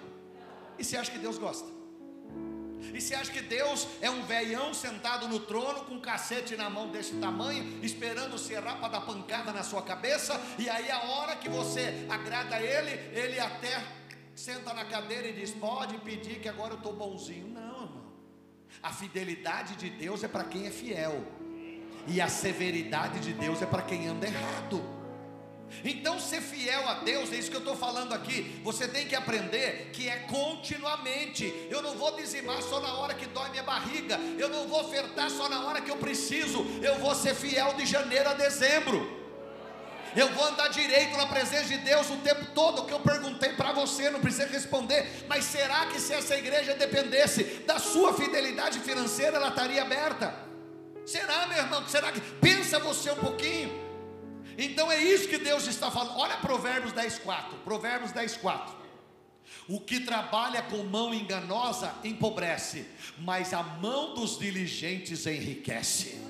[0.78, 1.73] E você acha que Deus gosta?
[2.92, 6.68] E você acha que Deus é um velhão sentado no trono com um cacete na
[6.68, 10.40] mão desse tamanho, esperando serrar para dar pancada na sua cabeça?
[10.58, 13.82] E aí a hora que você agrada Ele, Ele até
[14.34, 17.48] senta na cadeira e diz: Pode pedir que agora eu estou bonzinho.
[17.48, 18.04] Não, irmão.
[18.82, 21.24] A fidelidade de Deus é para quem é fiel.
[22.06, 25.03] E a severidade de Deus é para quem anda errado.
[25.84, 28.60] Então, ser fiel a Deus, é isso que eu estou falando aqui.
[28.62, 31.68] Você tem que aprender que é continuamente.
[31.70, 34.18] Eu não vou dizimar só na hora que dói minha barriga.
[34.38, 36.64] Eu não vou ofertar só na hora que eu preciso.
[36.82, 39.24] Eu vou ser fiel de janeiro a dezembro.
[40.16, 42.82] Eu vou andar direito na presença de Deus o tempo todo.
[42.82, 45.24] O que eu perguntei para você, não precisa responder.
[45.28, 50.34] Mas será que se essa igreja dependesse da sua fidelidade financeira, ela estaria aberta?
[51.04, 51.86] Será, meu irmão?
[51.88, 53.83] Será que pensa você um pouquinho?
[54.56, 56.16] Então é isso que Deus está falando.
[56.18, 57.58] Olha Provérbios 10, 4.
[57.58, 58.84] Provérbios 10, 4.
[59.68, 62.86] O que trabalha com mão enganosa empobrece,
[63.18, 66.20] mas a mão dos diligentes enriquece.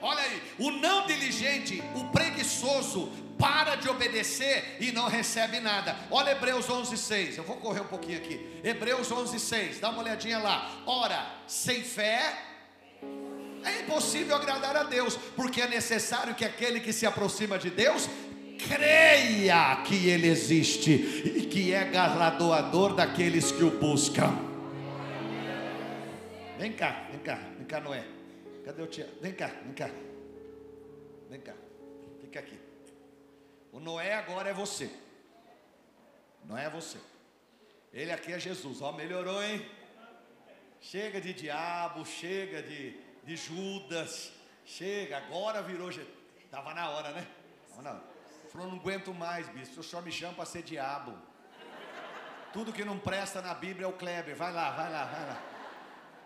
[0.00, 5.96] Olha aí, o não diligente, o preguiçoso, para de obedecer e não recebe nada.
[6.10, 7.36] Olha Hebreus 11:6.
[7.36, 8.60] Eu vou correr um pouquinho aqui.
[8.64, 9.80] Hebreus 11:6.
[9.80, 10.82] Dá uma olhadinha lá.
[10.86, 12.47] Ora, sem fé
[13.68, 18.08] é impossível agradar a Deus, porque é necessário que aquele que se aproxima de Deus
[18.66, 24.36] creia que Ele existe e que é galardoador daqueles que o buscam.
[26.58, 28.04] Vem cá, vem cá, vem cá, Noé.
[28.64, 29.12] Cadê o Tiago?
[29.20, 29.90] Vem cá, vem cá.
[31.30, 31.54] Vem cá,
[32.20, 32.58] fica aqui.
[33.72, 34.90] O Noé agora é você.
[36.44, 36.98] Não é você.
[37.92, 38.80] Ele aqui é Jesus.
[38.82, 39.64] Ó, melhorou, hein?
[40.80, 44.32] Chega de diabo, chega de de Judas.
[44.64, 45.90] Chega, agora virou.
[45.90, 47.28] Estava na hora, né?
[48.50, 49.80] Falou, não aguento mais, bispo.
[49.80, 51.14] O senhor me chama para ser diabo.
[52.54, 54.34] Tudo que não presta na Bíblia é o Kleber.
[54.34, 55.42] Vai lá, vai lá, vai lá.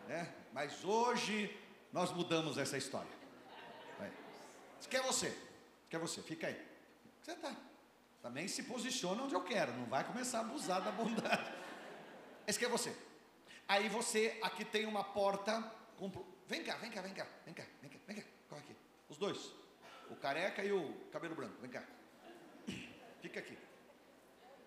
[0.09, 0.29] É?
[0.53, 1.53] Mas hoje
[1.93, 3.11] nós mudamos essa história.
[3.99, 4.13] Vai.
[4.89, 5.27] Que é você.
[5.27, 6.23] Isso que é você.
[6.23, 6.69] Fica aí.
[7.21, 7.53] Você tá.
[8.23, 9.73] Também se posiciona onde eu quero.
[9.73, 11.53] Não vai começar a abusar da bondade.
[12.47, 12.97] Esse que é você.
[13.67, 15.69] Aí você, aqui tem uma porta
[16.53, 18.77] Vem cá, vem cá, vem cá, vem cá, vem cá, vem cá, corre aqui.
[19.09, 19.55] Os dois.
[20.11, 21.83] O careca e o cabelo branco, vem cá.
[23.23, 23.57] Fica aqui.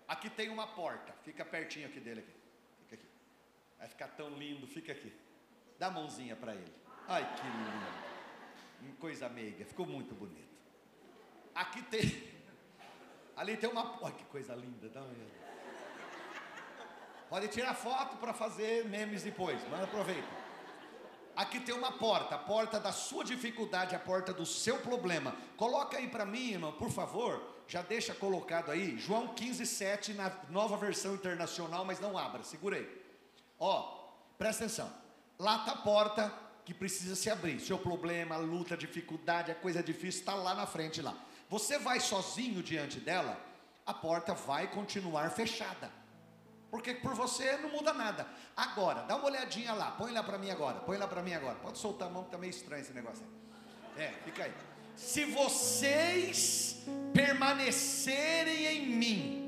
[0.08, 2.34] Aqui tem uma porta, fica pertinho aqui dele aqui.
[2.80, 3.08] Fica aqui.
[3.78, 5.14] Vai ficar tão lindo, fica aqui.
[5.78, 6.74] Dá a mãozinha para ele.
[7.06, 7.42] Ai, que
[8.82, 8.96] lindo.
[8.98, 10.56] Coisa meiga, ficou muito bonito.
[11.54, 12.32] Aqui tem.
[13.36, 14.02] Ali tem uma.
[14.02, 15.30] Olha que coisa linda, dá uma olhada.
[17.28, 20.45] Pode tirar foto para fazer memes depois, mas aproveita.
[21.36, 25.36] Aqui tem uma porta, a porta da sua dificuldade, a porta do seu problema.
[25.54, 27.54] Coloca aí para mim, irmão, por favor.
[27.68, 32.88] Já deixa colocado aí, João 15, 7, na nova versão internacional, mas não abra, segurei.
[33.58, 34.90] Ó, presta atenção.
[35.38, 36.32] Lá está a porta
[36.64, 37.60] que precisa se abrir.
[37.60, 41.14] Seu problema, luta, dificuldade, a coisa difícil está lá na frente lá.
[41.50, 43.38] Você vai sozinho diante dela,
[43.84, 45.90] a porta vai continuar fechada.
[46.70, 48.26] Porque por você não muda nada.
[48.56, 51.56] Agora, dá uma olhadinha lá, põe lá para mim agora, põe lá para mim agora.
[51.56, 53.24] Pode soltar a mão que tá meio estranho esse negócio
[53.96, 54.04] aí.
[54.04, 54.54] É, fica aí.
[54.96, 56.76] Se vocês
[57.12, 59.42] permanecerem em mim,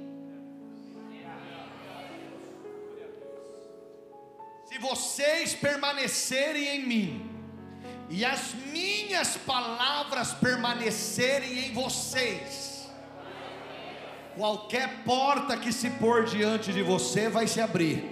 [4.66, 7.38] se vocês permanecerem em mim,
[8.11, 12.67] e as minhas palavras permanecerem em vocês,
[14.38, 18.05] Qualquer porta que se pôr diante de você vai se abrir.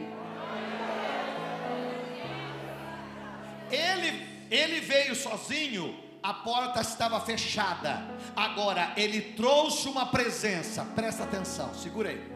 [3.71, 8.03] Ele, ele veio sozinho, a porta estava fechada.
[8.35, 10.85] Agora ele trouxe uma presença.
[10.97, 12.33] Presta atenção, segura aí.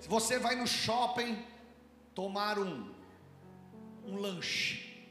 [0.00, 1.44] Se você vai no shopping
[2.14, 2.94] tomar um
[4.06, 5.04] um lanche,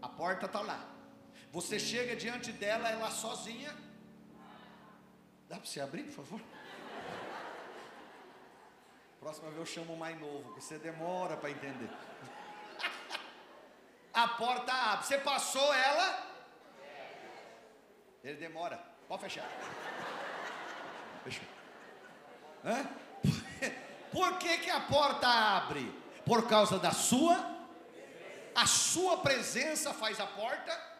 [0.00, 0.88] a porta está lá.
[1.50, 3.74] Você chega diante dela, ela sozinha.
[5.48, 6.40] Dá para você abrir, por favor?
[9.20, 11.90] Próxima vez eu chamo mais novo, que você demora para entender.
[14.14, 15.06] A porta abre.
[15.06, 16.26] Você passou ela?
[18.24, 18.82] Ele demora.
[19.06, 19.46] Pode fechar.
[21.22, 21.44] Fechou.
[22.64, 22.88] Hã?
[24.10, 25.94] Por que, que a porta abre?
[26.24, 27.36] Por causa da sua?
[28.54, 30.90] A sua presença faz a porta?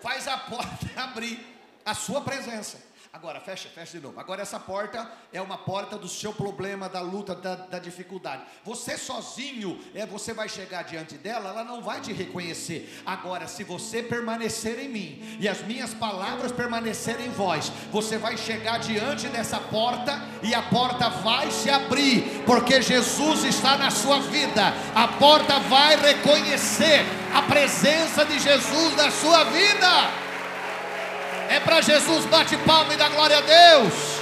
[0.00, 1.44] Faz a porta abrir.
[1.84, 2.93] A sua presença.
[3.12, 4.18] Agora, fecha, fecha de novo.
[4.18, 8.42] Agora, essa porta é uma porta do seu problema, da luta, da, da, dificuldade.
[8.64, 13.02] Você sozinho, é, você vai chegar diante dela, ela não vai te reconhecer.
[13.06, 18.36] Agora, se você permanecer em mim e as minhas palavras permanecerem em vós, você vai
[18.36, 24.20] chegar diante dessa porta e a porta vai se abrir, porque Jesus está na sua
[24.20, 24.72] vida.
[24.94, 30.23] A porta vai reconhecer a presença de Jesus na sua vida.
[31.48, 34.13] É para Jesus, bate palma e dá glória a Deus.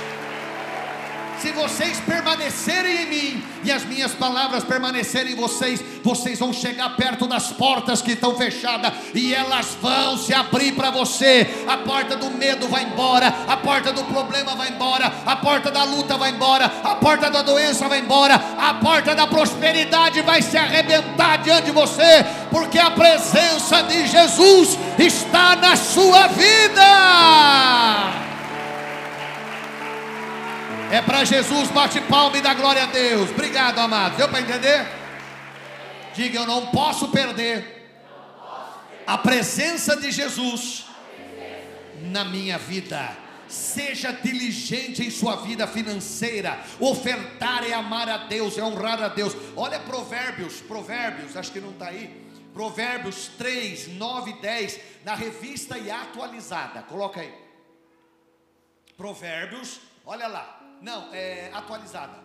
[1.43, 6.91] Se vocês permanecerem em mim e as minhas palavras permanecerem em vocês, vocês vão chegar
[6.91, 11.65] perto das portas que estão fechadas e elas vão se abrir para você.
[11.67, 15.83] A porta do medo vai embora, a porta do problema vai embora, a porta da
[15.83, 20.57] luta vai embora, a porta da doença vai embora, a porta da prosperidade vai se
[20.57, 26.83] arrebentar diante de você, porque a presença de Jesus está na sua vida.
[30.93, 33.31] É para Jesus, bate palma e dá glória a Deus.
[33.31, 34.19] Obrigado, amados.
[34.19, 34.87] Deu para entender?
[36.15, 37.91] Diga, eu não posso perder
[39.07, 40.85] a presença de Jesus
[42.03, 43.17] na minha vida.
[43.49, 46.61] Seja diligente em sua vida financeira.
[46.79, 49.35] Ofertar é amar a Deus, é honrar a Deus.
[49.57, 52.23] Olha Provérbios, Provérbios, acho que não está aí.
[52.53, 56.83] Provérbios 3, 9 e 10, na revista e atualizada.
[56.83, 57.33] Coloca aí.
[58.95, 60.62] Provérbios, olha lá.
[60.83, 62.19] Não, é atualizada.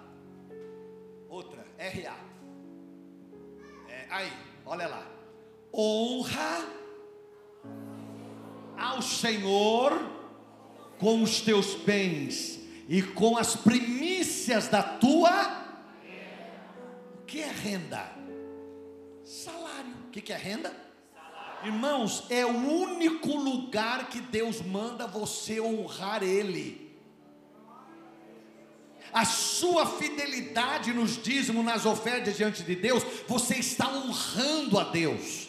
[1.29, 2.17] Outra, RA.
[3.87, 4.33] É, aí,
[4.65, 5.07] olha lá.
[5.71, 6.65] Honra
[8.75, 9.93] ao Senhor
[10.97, 15.67] com os teus bens e com as primícias da tua.
[17.21, 18.11] O que é renda?
[19.23, 19.93] Salário.
[20.07, 20.75] O que é renda?
[21.63, 26.86] Irmãos, é o único lugar que Deus manda você honrar Ele
[29.13, 35.47] a sua fidelidade nos dízimos, nas ofertas diante de Deus, você está honrando a Deus.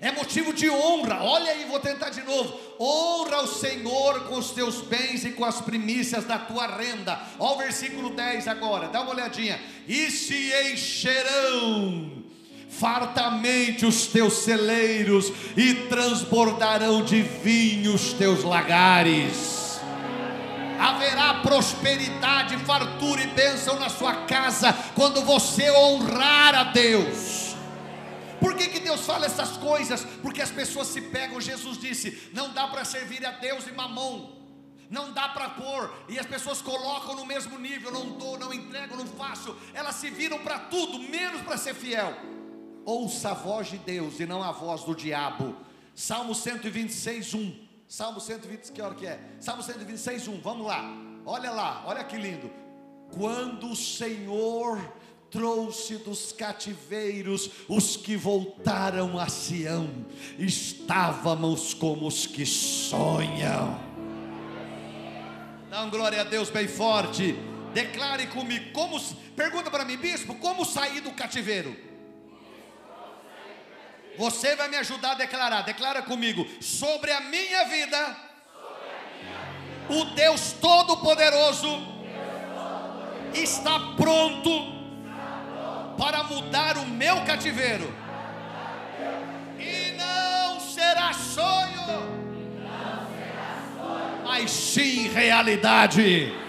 [0.00, 1.22] É motivo de honra.
[1.22, 2.60] Olha aí, vou tentar de novo.
[2.78, 7.18] Honra o Senhor com os teus bens e com as primícias da tua renda.
[7.38, 9.58] Olha o versículo 10 agora, dá uma olhadinha.
[9.88, 12.22] E se encherão
[12.68, 19.63] fartamente os teus celeiros e transbordarão de vinho os teus lagares
[20.80, 27.54] haverá prosperidade, fartura e bênção na sua casa quando você honrar a Deus.
[28.40, 30.04] Por que, que Deus fala essas coisas?
[30.20, 34.34] Porque as pessoas se pegam, Jesus disse: não dá para servir a Deus e mamão.
[34.90, 38.96] Não dá para pôr, e as pessoas colocam no mesmo nível, não dou, não entrego,
[38.96, 42.14] não faço, elas se viram para tudo, menos para ser fiel.
[42.84, 45.56] Ouça a voz de Deus e não a voz do diabo.
[45.94, 47.63] Salmo 126, 1.
[47.94, 49.20] Salmo 120, que hora que é?
[49.38, 50.82] Salmo 126, 1, vamos lá.
[51.24, 52.50] Olha lá, olha que lindo.
[53.12, 54.80] Quando o Senhor
[55.30, 59.88] trouxe dos cativeiros os que voltaram a Sião,
[60.36, 63.78] estávamos como os que sonham.
[65.70, 67.36] Dá glória a Deus bem forte.
[67.72, 69.00] Declare comigo, como,
[69.36, 71.93] pergunta para mim, bispo, como sair do cativeiro?
[74.16, 75.62] Você vai me ajudar a declarar.
[75.62, 76.46] Declara comigo.
[76.60, 78.16] Sobre a minha vida,
[79.88, 81.94] o Deus Todo-Poderoso
[83.34, 84.74] está pronto
[85.98, 87.92] para mudar o meu cativeiro.
[89.58, 92.62] E não será sonho,
[94.24, 96.43] mas sim realidade.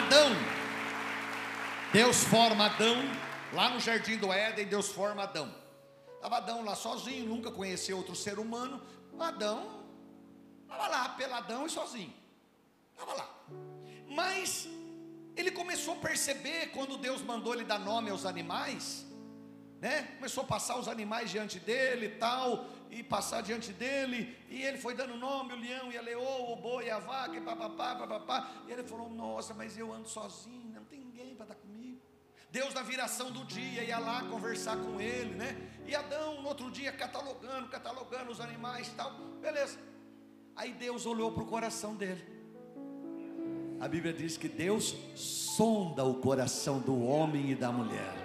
[0.00, 0.30] Adão.
[1.92, 2.96] Deus forma Adão,
[3.52, 5.54] lá no jardim do Éden, Deus forma Adão.
[6.14, 8.80] Estava Adão lá sozinho, nunca conheceu outro ser humano.
[9.18, 9.84] Adão
[10.62, 12.14] estava lá, peladão e sozinho.
[12.92, 13.28] Estava lá.
[14.08, 14.66] Mas
[15.36, 19.04] ele começou a perceber quando Deus mandou ele dar nome aos animais,
[19.82, 20.14] né?
[20.16, 24.78] Começou a passar os animais diante dele e tal, e passar diante dele, e ele
[24.78, 28.50] foi dando nome, o leão e a leoa, o boi a vaca, e papapá, papapá,
[28.66, 32.00] e ele falou, nossa, mas eu ando sozinho, não tem ninguém para estar comigo,
[32.50, 36.70] Deus na viração do dia ia lá conversar com ele, né, e Adão no outro
[36.70, 39.78] dia catalogando, catalogando os animais e tal, beleza,
[40.56, 42.24] aí Deus olhou para o coração dele,
[43.80, 48.19] a Bíblia diz que Deus sonda o coração do homem e da mulher,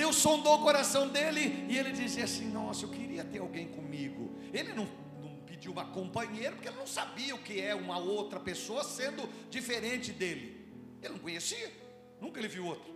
[0.00, 4.34] Deus sondou o coração dele e ele dizia assim: Nossa, eu queria ter alguém comigo.
[4.50, 4.88] Ele não,
[5.20, 9.28] não pediu uma companheira porque ele não sabia o que é uma outra pessoa sendo
[9.50, 10.72] diferente dele.
[11.02, 11.70] Ele não conhecia,
[12.18, 12.90] nunca ele viu outro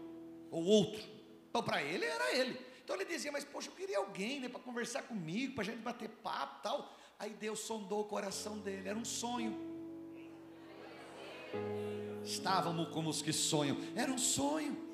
[0.50, 1.02] ou outro.
[1.50, 2.58] Então, para ele era ele.
[2.82, 5.82] Então ele dizia: Mas poxa, eu queria alguém né, para conversar comigo, para a gente
[5.82, 6.96] bater papo tal.
[7.18, 9.54] Aí Deus sondou o coração dele, era um sonho.
[12.24, 14.93] Estávamos como os que sonham, era um sonho.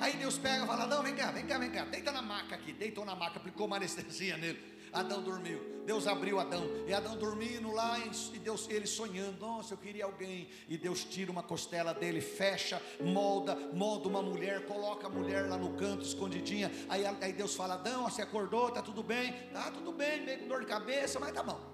[0.00, 2.54] Aí Deus pega e fala: Não, vem cá, vem cá, vem cá, deita na maca
[2.54, 2.72] aqui.
[2.72, 4.72] Deitou na maca, aplicou uma anestesia nele.
[4.92, 5.58] Adão dormiu.
[5.86, 6.64] Deus abriu Adão.
[6.86, 10.48] E Adão dormindo lá e Deus ele sonhando, nossa, eu queria alguém.
[10.68, 15.56] E Deus tira uma costela dele, fecha, molda, molda uma mulher, coloca a mulher lá
[15.56, 16.70] no canto escondidinha.
[16.88, 18.70] Aí, aí Deus fala: "Adão, você acordou?
[18.70, 21.71] Tá tudo bem?" "Tá tudo bem, meio com dor de cabeça, mas tá bom."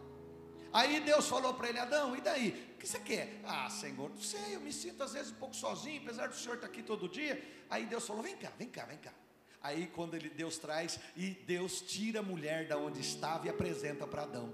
[0.72, 2.72] Aí Deus falou para ele: Adão, e daí?
[2.74, 3.40] O que você quer?
[3.44, 6.54] Ah, Senhor, não sei, eu me sinto às vezes um pouco sozinho, apesar do Senhor
[6.54, 7.42] estar aqui todo dia.
[7.70, 9.12] Aí Deus falou: Vem cá, vem cá, vem cá.
[9.62, 14.06] Aí quando ele, Deus traz e Deus tira a mulher da onde estava e apresenta
[14.06, 14.52] para Adão.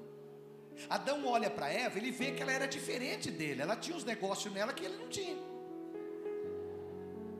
[0.88, 4.52] Adão olha para Eva, ele vê que ela era diferente dele, ela tinha uns negócios
[4.52, 5.36] nela que ele não tinha.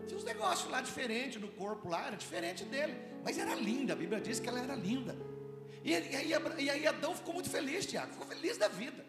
[0.07, 2.95] Tinha uns negócios lá diferentes no corpo lá, era diferente dele,
[3.25, 5.17] mas era linda, a Bíblia diz que ela era linda.
[5.85, 9.05] E, aí, e aí Adão ficou muito feliz, Tiago, ficou feliz da vida.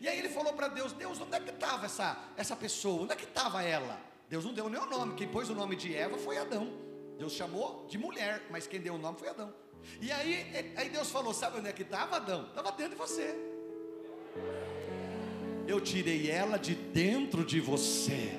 [0.00, 3.04] E aí ele falou para Deus: Deus, onde é que estava essa, essa pessoa?
[3.04, 3.98] Onde é que estava ela?
[4.28, 6.72] Deus não deu nem o nome, quem pôs o nome de Eva foi Adão.
[7.16, 9.54] Deus chamou de mulher, mas quem deu o nome foi Adão.
[10.00, 12.46] E aí, aí Deus falou: Sabe onde é que estava Adão?
[12.48, 13.34] Estava dentro de você.
[15.68, 18.32] Eu tirei ela de dentro de você.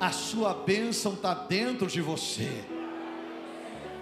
[0.00, 2.75] A sua bênção está dentro de você.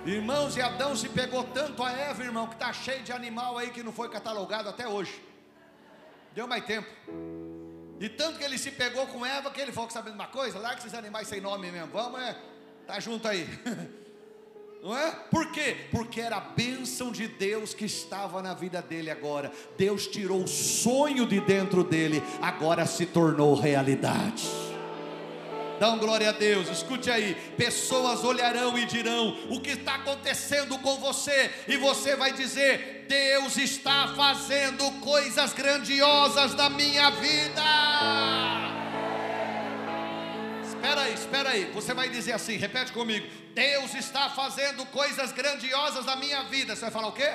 [0.07, 3.71] Irmãos, e Adão se pegou tanto a Eva, irmão, que está cheio de animal aí
[3.71, 5.19] que não foi catalogado até hoje.
[6.35, 6.89] Deu mais tempo.
[7.99, 10.59] E tanto que ele se pegou com Eva que ele falou que sabe uma coisa?
[10.59, 11.89] Larga esses animais sem nome mesmo.
[11.91, 12.37] Vamos, é.
[12.87, 13.49] Tá junto aí.
[14.83, 15.11] Não é?
[15.31, 15.87] Por quê?
[15.91, 19.51] Porque era a bênção de Deus que estava na vida dele agora.
[19.79, 24.74] Deus tirou o sonho de dentro dele, agora se tornou realidade.
[25.85, 27.35] Dão glória a Deus, escute aí.
[27.59, 31.53] Pessoas olharão e dirão: o que está acontecendo com você?
[31.69, 37.63] E você vai dizer: Deus está fazendo coisas grandiosas na minha vida.
[40.67, 41.71] Espera aí, espera aí.
[41.75, 43.29] Você vai dizer assim: repete comigo.
[43.53, 46.75] Deus está fazendo coisas grandiosas na minha vida.
[46.75, 47.31] Você vai falar o quê?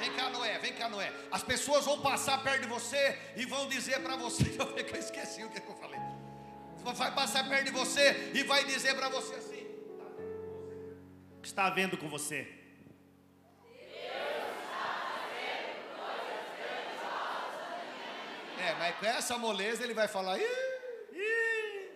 [0.00, 1.12] Vem cá, Noé, vem cá, Noé.
[1.30, 4.44] As pessoas vão passar perto de você e vão dizer para você.
[4.58, 6.00] Eu esqueci o que, eu falei.
[6.82, 9.66] Vai passar perto de você e vai dizer para você assim:
[11.42, 12.48] que está havendo com você?
[18.58, 20.38] É, mas com essa moleza ele vai falar.
[20.38, 20.44] Ih,
[21.12, 21.90] ih.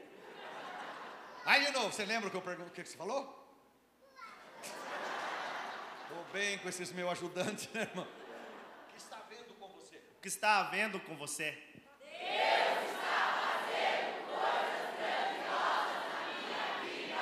[1.47, 2.69] Aí de novo, você lembra o que eu pergunto?
[2.69, 3.44] O que você falou?
[6.15, 8.07] Estou bem com esses meus ajudantes, né, irmão?
[8.07, 9.97] O que está vendo com você?
[9.97, 11.59] O que está havendo com você?
[11.99, 17.19] Deus está fazendo coisas grandiosas na minha vida.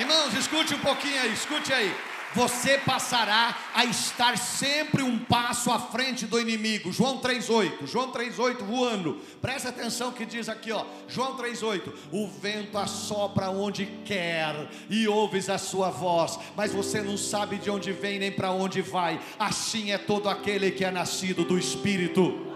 [0.00, 1.94] Irmãos, escute um pouquinho aí, escute aí
[2.36, 6.92] você passará a estar sempre um passo à frente do inimigo.
[6.92, 7.86] João 3:8.
[7.86, 9.14] João 3:8 voando.
[9.40, 10.84] Presta atenção que diz aqui, ó.
[11.08, 11.94] João 3:8.
[12.12, 17.70] O vento assopra onde quer e ouves a sua voz, mas você não sabe de
[17.70, 19.18] onde vem nem para onde vai.
[19.38, 22.46] Assim é todo aquele que é nascido do espírito.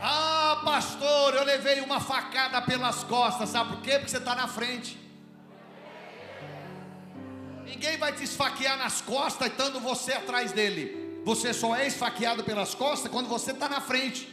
[0.00, 3.92] Ah, pastor, eu levei uma facada pelas costas, sabe por quê?
[3.98, 5.02] Porque você está na frente.
[7.72, 11.22] Ninguém vai te esfaquear nas costas estando você atrás dele.
[11.24, 14.28] Você só é esfaqueado pelas costas quando você está na frente.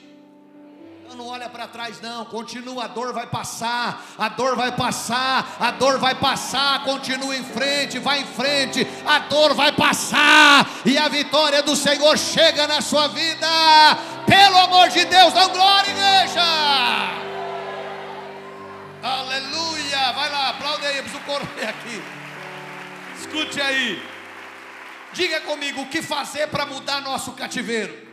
[1.01, 2.25] Então não olha para trás, não.
[2.25, 4.05] Continua, a dor vai passar.
[4.17, 5.55] A dor vai passar.
[5.57, 6.83] A dor vai passar.
[6.83, 8.85] Continua em frente, vai em frente.
[9.05, 10.69] A dor vai passar.
[10.85, 13.47] E a vitória do Senhor chega na sua vida.
[14.27, 16.43] Pelo amor de Deus, dá glória, igreja.
[19.01, 20.11] Aleluia.
[20.11, 21.01] Vai lá, aplaude aí.
[21.01, 22.18] Preciso correr aqui.
[23.19, 24.01] Escute aí.
[25.13, 28.07] Diga comigo o que fazer para mudar nosso cativeiro.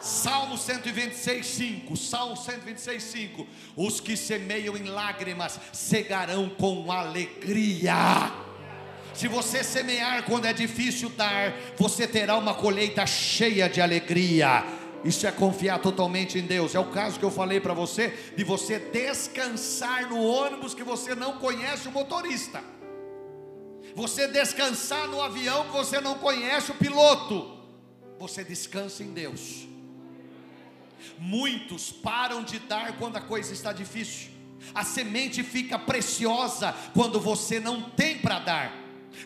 [0.00, 1.96] Salmo 126, 5.
[1.96, 3.46] Salmo 126, 5.
[3.76, 8.32] Os que semeiam em lágrimas cegarão com alegria.
[9.14, 14.64] Se você semear quando é difícil dar, você terá uma colheita cheia de alegria.
[15.04, 16.74] Isso é confiar totalmente em Deus.
[16.74, 21.14] É o caso que eu falei para você de você descansar no ônibus que você
[21.14, 22.79] não conhece o motorista
[24.00, 27.58] você descansar no avião que você não conhece o piloto,
[28.18, 29.68] você descansa em Deus.
[31.18, 34.30] Muitos param de dar quando a coisa está difícil.
[34.74, 38.72] A semente fica preciosa quando você não tem para dar.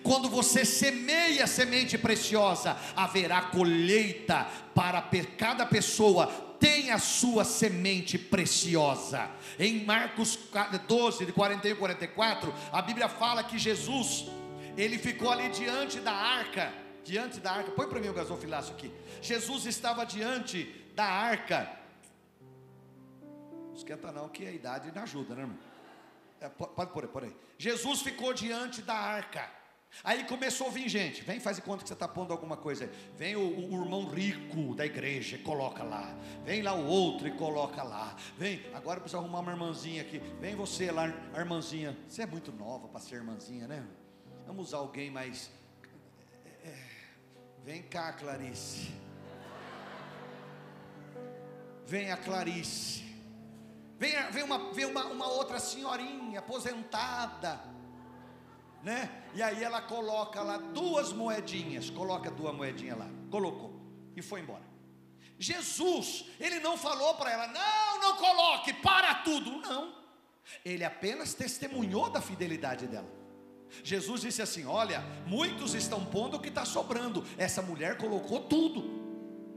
[0.03, 5.01] Quando você semeia semente preciosa, haverá colheita para
[5.39, 6.27] cada pessoa
[6.59, 9.31] tem a sua semente preciosa.
[9.57, 10.37] Em Marcos
[10.89, 14.27] 12, de 41 e 44, a Bíblia fala que Jesus
[14.77, 16.73] ele ficou ali diante da arca,
[17.05, 17.71] diante da arca.
[17.73, 18.93] Põe para mim o gasofilácio aqui.
[19.23, 20.65] Jesus estava diante
[20.95, 21.71] da arca.
[23.75, 25.59] esquenta não, que a idade não ajuda, né, irmão?
[26.41, 27.37] É, po- pode pôr aí, por aí.
[27.59, 29.51] Jesus ficou diante da arca.
[30.03, 31.23] Aí começou a vir gente.
[31.23, 32.91] Vem, faz de conta que você está pondo alguma coisa aí.
[33.17, 36.13] Vem o, o irmão rico da igreja, coloca lá.
[36.45, 38.17] Vem lá o outro e coloca lá.
[38.37, 40.19] Vem, agora precisa arrumar uma irmãzinha aqui.
[40.41, 41.97] Vem você lá, a irmãzinha.
[42.09, 43.87] Você é muito nova para ser irmãzinha, né?
[44.47, 45.51] Vamos usar alguém mais.
[46.45, 46.79] é, é.
[47.65, 48.93] Vem cá, Clarice.
[51.87, 53.05] Vem a Clarice.
[53.99, 57.61] Vem, vem, uma, vem uma, uma outra senhorinha aposentada,
[58.83, 59.25] né?
[59.35, 63.73] E aí ela coloca lá duas moedinhas, coloca duas moedinhas lá, colocou
[64.17, 64.65] e foi embora.
[65.39, 69.95] Jesus, ele não falou para ela, não, não coloque, para tudo, não.
[70.65, 73.24] Ele apenas testemunhou da fidelidade dela.
[73.83, 77.25] Jesus disse assim: Olha, muitos estão pondo o que está sobrando.
[77.37, 79.05] Essa mulher colocou tudo.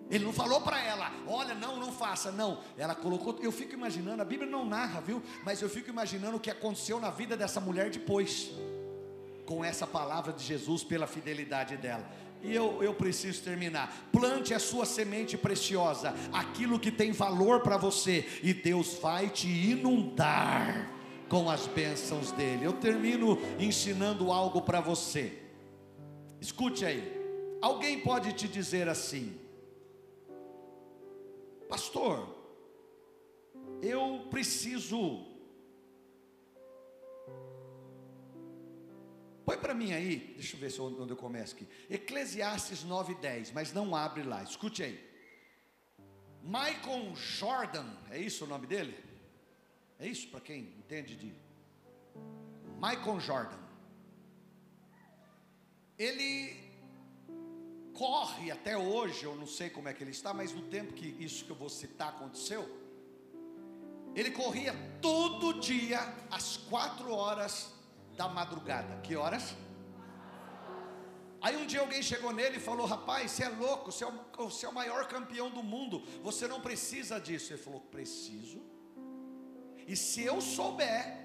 [0.10, 2.62] Ele não falou para ela, olha, não, não faça, não.
[2.78, 5.22] Ela colocou, eu fico imaginando, a Bíblia não narra, viu?
[5.44, 8.52] Mas eu fico imaginando o que aconteceu na vida dessa mulher depois,
[9.46, 12.10] com essa palavra de Jesus pela fidelidade dela.
[12.42, 14.10] E eu, eu preciso terminar.
[14.12, 19.48] Plante a sua semente preciosa, aquilo que tem valor para você, e Deus vai te
[19.48, 20.97] inundar
[21.30, 22.66] com as bênçãos dele.
[22.66, 25.42] Eu termino ensinando algo para você.
[26.40, 27.16] Escute aí.
[27.62, 29.40] Alguém pode te dizer assim:
[31.68, 32.28] Pastor,
[33.82, 35.26] eu preciso.
[39.46, 41.68] Põe para mim aí, deixa eu ver se onde eu começo aqui.
[41.90, 44.44] Eclesiastes 9:10, mas não abre lá.
[44.44, 45.08] Escute aí.
[46.44, 49.07] Michael Jordan, é isso o nome dele?
[50.00, 51.34] É isso para quem entende de
[52.76, 53.58] Michael Jordan.
[55.98, 56.68] Ele
[57.94, 61.08] corre até hoje, eu não sei como é que ele está, mas no tempo que
[61.20, 62.70] isso que eu vou citar aconteceu,
[64.16, 67.74] ele corria todo dia às quatro horas
[68.16, 69.02] da madrugada.
[69.02, 69.56] Que horas?
[71.42, 74.50] Aí um dia alguém chegou nele e falou: Rapaz, você é louco, você é, o,
[74.50, 77.54] você é o maior campeão do mundo, você não precisa disso.
[77.54, 78.62] Ele falou: Preciso.
[79.88, 81.18] E se eu souber,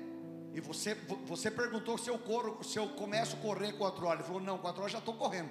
[0.54, 0.94] e você,
[1.26, 4.56] você perguntou se eu corro, se eu começo a correr quatro horas, ele falou: Não,
[4.58, 5.50] quatro horas já estou correndo.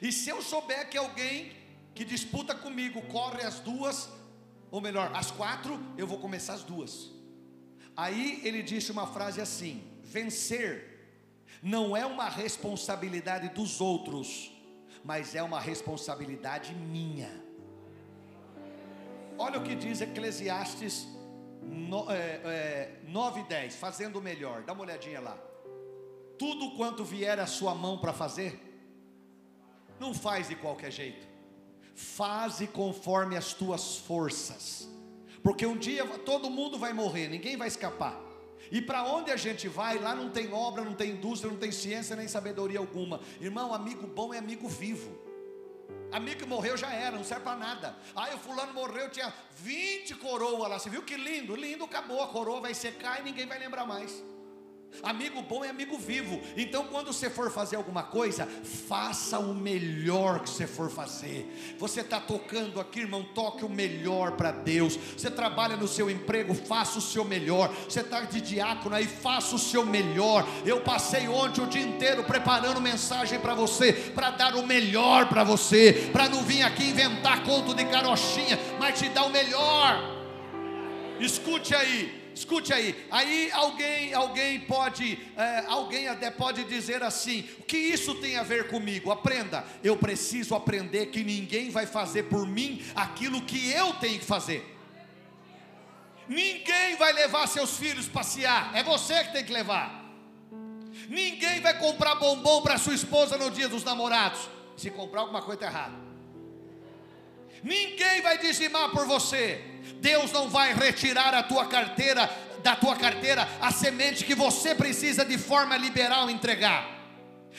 [0.00, 1.52] E se eu souber que alguém
[1.94, 4.08] que disputa comigo corre as duas,
[4.70, 7.10] ou melhor, as quatro, eu vou começar as duas.
[7.96, 10.90] Aí ele disse uma frase assim: vencer
[11.62, 14.52] não é uma responsabilidade dos outros,
[15.04, 17.30] mas é uma responsabilidade minha.
[19.38, 21.06] Olha o que diz Eclesiastes
[21.62, 25.38] no, é, é, 9 e 10, fazendo o melhor, dá uma olhadinha lá.
[26.38, 28.60] Tudo quanto vier à sua mão para fazer,
[30.00, 31.26] não faz de qualquer jeito,
[31.94, 34.88] faze conforme as tuas forças,
[35.42, 38.20] porque um dia todo mundo vai morrer, ninguém vai escapar.
[38.70, 41.72] E para onde a gente vai, lá não tem obra, não tem indústria, não tem
[41.72, 43.20] ciência nem sabedoria alguma.
[43.40, 45.31] Irmão, amigo bom é amigo vivo.
[46.12, 47.96] Amigo que morreu já era, não serve para nada.
[48.14, 50.78] Aí o fulano morreu, tinha 20 coroas lá.
[50.78, 51.56] Você viu que lindo?
[51.56, 52.22] Lindo, acabou.
[52.22, 54.22] A coroa vai secar e ninguém vai lembrar mais.
[55.02, 56.40] Amigo bom é amigo vivo.
[56.56, 58.46] Então, quando você for fazer alguma coisa,
[58.88, 61.74] faça o melhor que você for fazer.
[61.78, 64.96] Você está tocando aqui, irmão, toque o melhor para Deus.
[65.16, 67.72] Você trabalha no seu emprego, faça o seu melhor.
[67.88, 70.46] Você está de diácono aí, faça o seu melhor.
[70.64, 75.42] Eu passei ontem o dia inteiro preparando mensagem para você, para dar o melhor para
[75.42, 80.00] você, para não vir aqui inventar conto de carochinha, mas te dar o melhor.
[81.18, 82.21] Escute aí.
[82.34, 88.14] Escute aí, aí alguém, alguém pode, é, alguém até pode dizer assim: o que isso
[88.16, 89.10] tem a ver comigo?
[89.10, 94.24] Aprenda, eu preciso aprender que ninguém vai fazer por mim aquilo que eu tenho que
[94.24, 94.64] fazer.
[96.28, 100.02] Ninguém vai levar seus filhos passear, é você que tem que levar.
[101.08, 104.48] Ninguém vai comprar bombom para sua esposa no dia dos namorados.
[104.76, 105.94] Se comprar alguma coisa tá errada.
[107.62, 109.71] Ninguém vai dizimar por você.
[110.02, 112.28] Deus não vai retirar a tua carteira
[112.62, 117.00] da tua carteira a semente que você precisa de forma liberal entregar.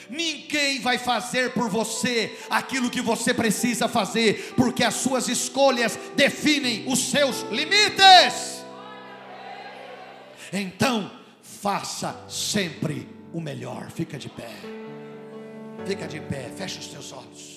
[0.10, 6.86] Ninguém vai fazer por você aquilo que você precisa fazer, porque as suas escolhas definem
[6.88, 8.64] os seus limites.
[10.52, 13.90] Então, faça sempre o melhor.
[13.92, 14.52] Fica de pé.
[15.86, 17.53] Fica de pé, fecha os teus olhos.